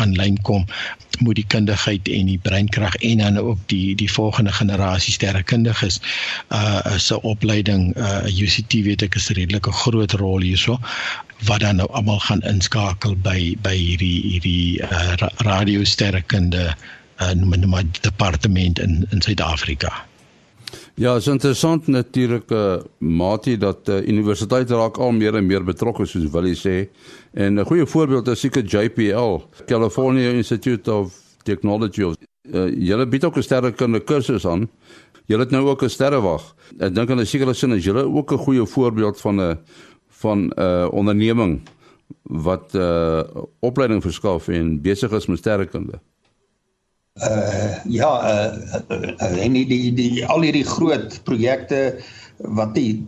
aanlyn 0.03 0.38
kom 0.47 0.65
moet 1.21 1.38
die 1.38 1.47
kundigheid 1.53 2.07
en 2.10 2.29
die 2.31 2.39
breinkrag 2.41 2.95
en 3.05 3.23
dan 3.23 3.38
ook 3.38 3.60
die 3.73 3.95
die 3.95 4.10
volgende 4.12 4.53
generasie 4.60 5.13
sterrekundiges 5.13 5.99
uh 6.49 6.97
se 6.97 7.21
opleiding 7.34 7.91
uh 7.97 8.23
UCT 8.45 8.73
weet 8.88 9.05
ek 9.07 9.19
is 9.19 9.29
'n 9.29 9.81
groot 9.84 10.13
rol 10.23 10.41
hierso 10.41 10.79
wat 11.49 11.62
dan 11.65 11.75
nou 11.81 11.89
almal 11.91 12.19
gaan 12.19 12.41
inskakel 12.53 13.15
by 13.15 13.57
by 13.62 13.75
hierdie 13.75 14.21
hierdie 14.31 14.81
uh, 14.81 15.15
radio 15.49 15.84
sterrekunde 15.84 16.65
uh 17.21 17.34
dit 17.34 17.65
maar 17.65 17.84
departement 18.01 18.79
in 18.79 19.05
in 19.10 19.21
Suid-Afrika. 19.21 20.11
Ja, 21.01 21.15
is 21.17 21.25
interessant 21.27 21.87
natuurlik 21.87 22.51
uh, 22.53 22.75
Mati 22.97 23.55
dat 23.57 23.89
uh, 23.89 24.03
universiteite 24.05 24.75
raak 24.77 24.99
al 25.01 25.15
meer 25.17 25.33
en 25.39 25.47
meer 25.49 25.63
betrokke 25.65 26.05
soos 26.05 26.27
Willie 26.29 26.53
sê. 26.53 26.91
En 27.33 27.57
'n 27.57 27.65
goeie 27.65 27.85
voorbeeld 27.85 28.27
is 28.27 28.39
seker 28.39 28.61
JPL, 28.63 29.41
California 29.65 30.29
Institute 30.29 30.93
of 30.93 31.17
Technology. 31.43 32.03
Uh, 32.03 32.69
julle 32.77 33.07
bied 33.07 33.25
ook 33.25 33.37
'n 33.37 33.41
sterrekunde 33.41 33.99
kursus 33.99 34.45
aan. 34.45 34.69
Julle 35.25 35.41
het 35.41 35.51
nou 35.51 35.65
ook 35.67 35.81
'n 35.83 35.89
sterrewag. 35.89 36.55
Ek 36.77 36.93
dink 36.95 37.09
in 37.09 37.19
'n 37.19 37.25
sekere 37.25 37.53
sin 37.53 37.71
is 37.71 37.83
julle 37.83 38.05
ook 38.05 38.31
'n 38.31 38.37
goeie 38.37 38.65
voorbeeld 38.65 39.21
van 39.21 39.41
'n 39.41 39.57
van 40.07 40.37
'n 40.37 40.53
uh, 40.59 40.87
onderneming 40.91 41.61
wat 42.21 42.73
'n 42.73 42.77
uh, 42.77 43.21
opleiding 43.59 44.01
verskaf 44.01 44.47
en 44.47 44.81
besig 44.81 45.11
is 45.11 45.25
met 45.25 45.37
sterrekunde 45.37 45.99
uh 47.19 47.84
ja 47.91 48.12
uh, 48.24 48.52
uh, 48.88 49.10
uh 49.19 49.43
en 49.43 49.54
die 49.54 49.65
die, 49.67 49.91
die 49.93 50.26
al 50.26 50.45
hierdie 50.47 50.63
groot 50.63 51.17
projekte 51.28 52.00
wat 52.39 52.71
die 52.76 53.04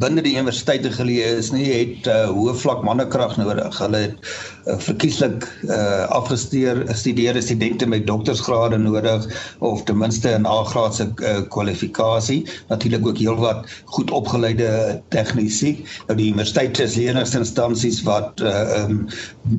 binne 0.00 0.22
die 0.24 0.34
universiteite 0.36 0.90
geleë 0.94 1.28
is 1.38 1.50
nie 1.52 1.66
het 1.68 2.08
uh, 2.10 2.30
hoë 2.32 2.54
vlak 2.62 2.80
mannekrag 2.86 3.34
nodig. 3.38 3.76
Hulle 3.82 4.00
het 4.06 4.30
uh, 4.66 4.76
verkieslik 4.80 5.44
uh, 5.68 6.06
afgestudeer 6.14 6.82
studeerde 6.96 7.42
studente 7.44 7.86
met 7.86 8.06
doktorsgrade 8.08 8.78
nodig 8.80 9.26
of 9.60 9.84
ten 9.88 9.98
minste 10.00 10.32
'n 10.32 10.46
nagraadse 10.46 11.08
uh, 11.20 11.40
kwalifikasie. 11.54 12.40
Natuurlik 12.68 13.06
ook 13.06 13.18
heelwat 13.18 13.68
goed 13.84 14.10
opgeleide 14.10 15.00
tegnisi. 15.08 15.84
Nou 16.08 16.16
die 16.16 16.30
universiteite 16.32 16.82
is 16.88 16.96
die 16.98 17.08
enigste 17.08 17.42
instansies 17.42 18.02
wat 18.08 18.40
uh, 18.40 18.84
um, 18.84 19.08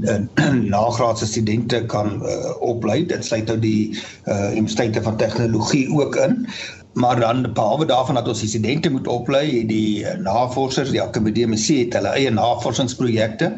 uh, 0.01 0.19
nagraadse 0.77 1.25
studente 1.25 1.85
kan 1.85 2.21
uh, 2.25 2.53
oplei. 2.59 3.05
Dit 3.05 3.25
sluit 3.25 3.45
nou 3.47 3.59
die 3.59 3.93
uh, 4.25 4.51
universiteite 4.51 5.01
van 5.01 5.17
tegnologie 5.17 5.89
ook 5.93 6.15
in 6.15 6.47
maar 6.93 7.19
dan 7.19 7.53
behalwe 7.53 7.85
daarvan 7.85 8.15
dat 8.15 8.27
ons 8.27 8.39
die 8.39 8.49
studente 8.49 8.89
moet 8.89 9.07
oplei, 9.07 9.65
die 9.67 10.05
eh, 10.05 10.17
navorsers, 10.19 10.91
die 10.93 11.01
akademiese 11.01 11.79
het 11.79 11.95
hulle 11.97 12.11
eie 12.13 12.29
navorsingsprojekte. 12.31 13.49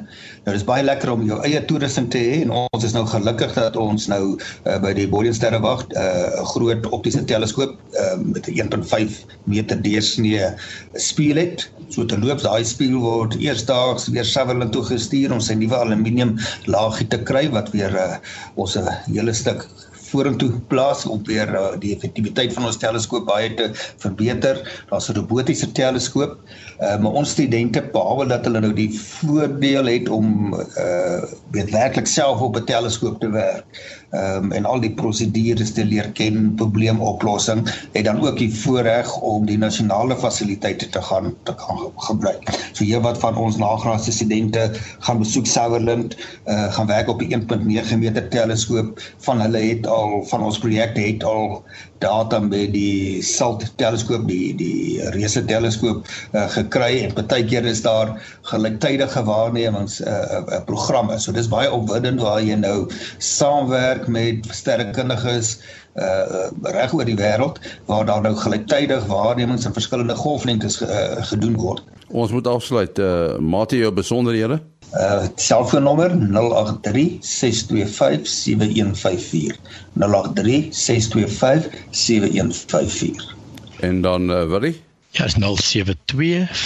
Nou 0.45 0.53
dis 0.55 0.63
baie 0.67 0.83
lekker 0.85 1.11
om 1.11 1.25
jou 1.27 1.41
eie 1.43 1.59
toerusting 1.67 2.07
te 2.13 2.21
hê 2.21 2.37
en 2.45 2.53
ons 2.55 2.85
is 2.87 2.95
nou 2.95 3.03
gelukkig 3.09 3.55
dat 3.57 3.75
ons 3.79 4.07
nou 4.07 4.21
uh, 4.37 4.77
by 4.83 4.93
die 4.95 5.07
Bodensterrewag 5.11 5.83
eh, 5.89 6.03
'n 6.05 6.39
uh, 6.39 6.45
groot 6.53 6.87
optiese 6.95 7.23
teleskoop 7.27 7.75
uh, 7.99 8.15
met 8.23 8.47
'n 8.47 8.71
1.5 8.71 9.19
meter 9.43 9.81
deursnee 9.81 10.53
spieël 10.93 11.41
het. 11.43 11.69
So 11.89 12.05
te 12.05 12.19
loop 12.19 12.41
daai 12.41 12.63
spieël 12.63 12.99
word 12.99 13.35
eersdaags 13.35 14.07
weer 14.07 14.25
Sutherland 14.25 14.71
toe 14.71 14.83
gestuur 14.83 15.33
om 15.33 15.39
sy 15.39 15.53
nuwe 15.53 15.75
aluminium 15.75 16.37
laagie 16.65 17.07
te 17.07 17.19
kry 17.19 17.49
wat 17.49 17.71
weer 17.75 17.91
uh, 17.91 18.15
ons 18.55 18.77
'n 18.77 18.87
hele 19.11 19.33
stuk 19.33 19.67
vorentoe 20.15 20.51
plaas 20.71 21.05
om 21.05 21.23
weer 21.27 21.51
uh, 21.53 21.65
die 21.83 21.93
effektiwiteit 21.95 22.53
van 22.55 22.69
ons 22.69 22.79
teleskoop 22.81 23.27
baie 23.29 23.51
te 23.59 23.69
verbeter. 24.03 24.61
Daar's 24.89 25.09
'n 25.11 25.19
robotiese 25.19 25.71
teleskoop. 25.71 26.37
Uh, 26.79 26.97
maar 26.99 27.19
ons 27.21 27.35
studente 27.35 27.83
behalwe 27.91 28.27
dat 28.31 28.47
hulle 28.47 28.59
nou 28.63 28.73
die 28.73 28.91
voordeel 28.99 29.91
het 29.91 30.09
om 30.09 30.53
uh 30.53 31.21
weet 31.51 31.71
werklik 31.71 32.07
self 32.07 32.41
op 32.41 32.57
'n 32.57 32.65
teleskoop 32.65 33.19
te 33.19 33.29
werk 33.29 33.83
um, 34.11 34.51
en 34.51 34.65
al 34.65 34.79
die 34.83 34.93
prosedures 34.93 35.73
te 35.73 35.85
leer 35.85 36.11
ken, 36.17 36.53
probleemoplossing, 36.59 37.65
het 37.93 38.05
dan 38.05 38.21
ook 38.21 38.37
die 38.37 38.51
voorreg 38.53 39.09
om 39.21 39.45
die 39.45 39.57
nasionale 39.57 40.17
fasiliteite 40.17 40.89
te 40.89 41.01
gaan 41.01 41.33
te 41.43 41.55
kan 41.55 41.91
gebruik. 42.09 42.49
So 42.73 42.83
hier 42.83 43.01
wat 43.01 43.19
van 43.19 43.37
ons 43.37 43.57
nagraadse 43.57 44.11
studente 44.11 44.71
gaan 44.99 45.21
besoek 45.23 45.47
Sutherland, 45.47 46.17
uh, 46.45 46.71
gaan 46.73 46.87
werk 46.87 47.09
op 47.09 47.19
die 47.19 47.31
1.9 47.31 47.97
meter 47.97 48.29
teleskoop 48.29 48.99
van 49.25 49.41
hulle 49.41 49.61
het 49.63 49.87
al 49.87 50.23
van 50.29 50.43
ons 50.43 50.59
projek 50.59 50.97
het 50.97 51.23
al 51.23 51.63
data 52.03 52.39
met 52.39 52.73
die 52.73 53.21
SALT 53.23 53.63
teleskoop 53.79 54.27
die 54.27 54.53
die 54.59 54.99
reuse 55.15 55.41
teleskoop 55.47 56.05
uh, 56.33 56.45
gekry 56.51 57.05
en 57.05 57.13
baie 57.15 57.45
keer 57.47 57.65
is 57.65 57.81
daar 57.85 58.11
gelyktydige 58.51 59.23
waarnemings 59.23 60.01
'n 60.01 60.07
uh, 60.07 60.41
uh, 60.41 60.61
programme. 60.65 61.19
So 61.19 61.31
dis 61.31 61.47
baie 61.47 61.71
opwindend 61.71 62.21
waar 62.21 62.41
jy 62.43 62.55
nou 62.59 62.89
saamwerk 63.17 63.94
met 64.07 64.47
sterrekundiges 64.51 65.59
uh 65.95 66.51
reg 66.61 66.93
oor 66.93 67.05
die 67.07 67.15
wêreld 67.15 67.59
waar 67.87 68.05
daar 68.05 68.21
nou 68.21 68.35
gelyktydig 68.35 69.05
waarnemings 69.07 69.65
in 69.65 69.73
verskillende 69.73 70.15
golflengtes 70.15 70.81
uh, 70.81 71.23
gedoen 71.31 71.55
word. 71.55 71.83
Ons 72.07 72.31
moet 72.31 72.47
afsluit. 72.47 72.99
Uh 72.99 73.37
Mate 73.39 73.77
jou 73.77 73.93
besonderhede. 73.93 74.61
Uh 74.93 75.25
selfoonnommer 75.35 76.11
083 76.11 77.17
625 77.19 78.27
7154. 78.27 79.57
083 79.93 80.67
625 80.71 81.67
7154. 81.89 83.35
En 83.79 84.01
dan 84.01 84.31
uh, 84.31 84.47
Willie? 84.47 84.81
Ja, 85.09 85.25
is 85.25 85.33
072 85.33 86.49
4579208. 86.51 86.57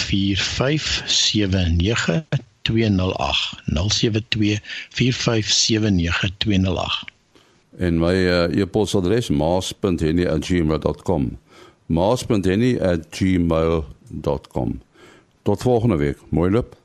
072 3.64 4.60
4579208. 4.90 7.09
En 7.80 7.96
my 7.98 8.12
uh, 8.28 8.60
e-posadres 8.60 9.30
maas.henny@gmail.com. 9.32 11.38
maas.henny@gmail.com. 11.86 14.80
Tot 15.42 15.62
volgende 15.62 15.96
week. 15.96 16.18
Mooi 16.28 16.50
loop. 16.50 16.79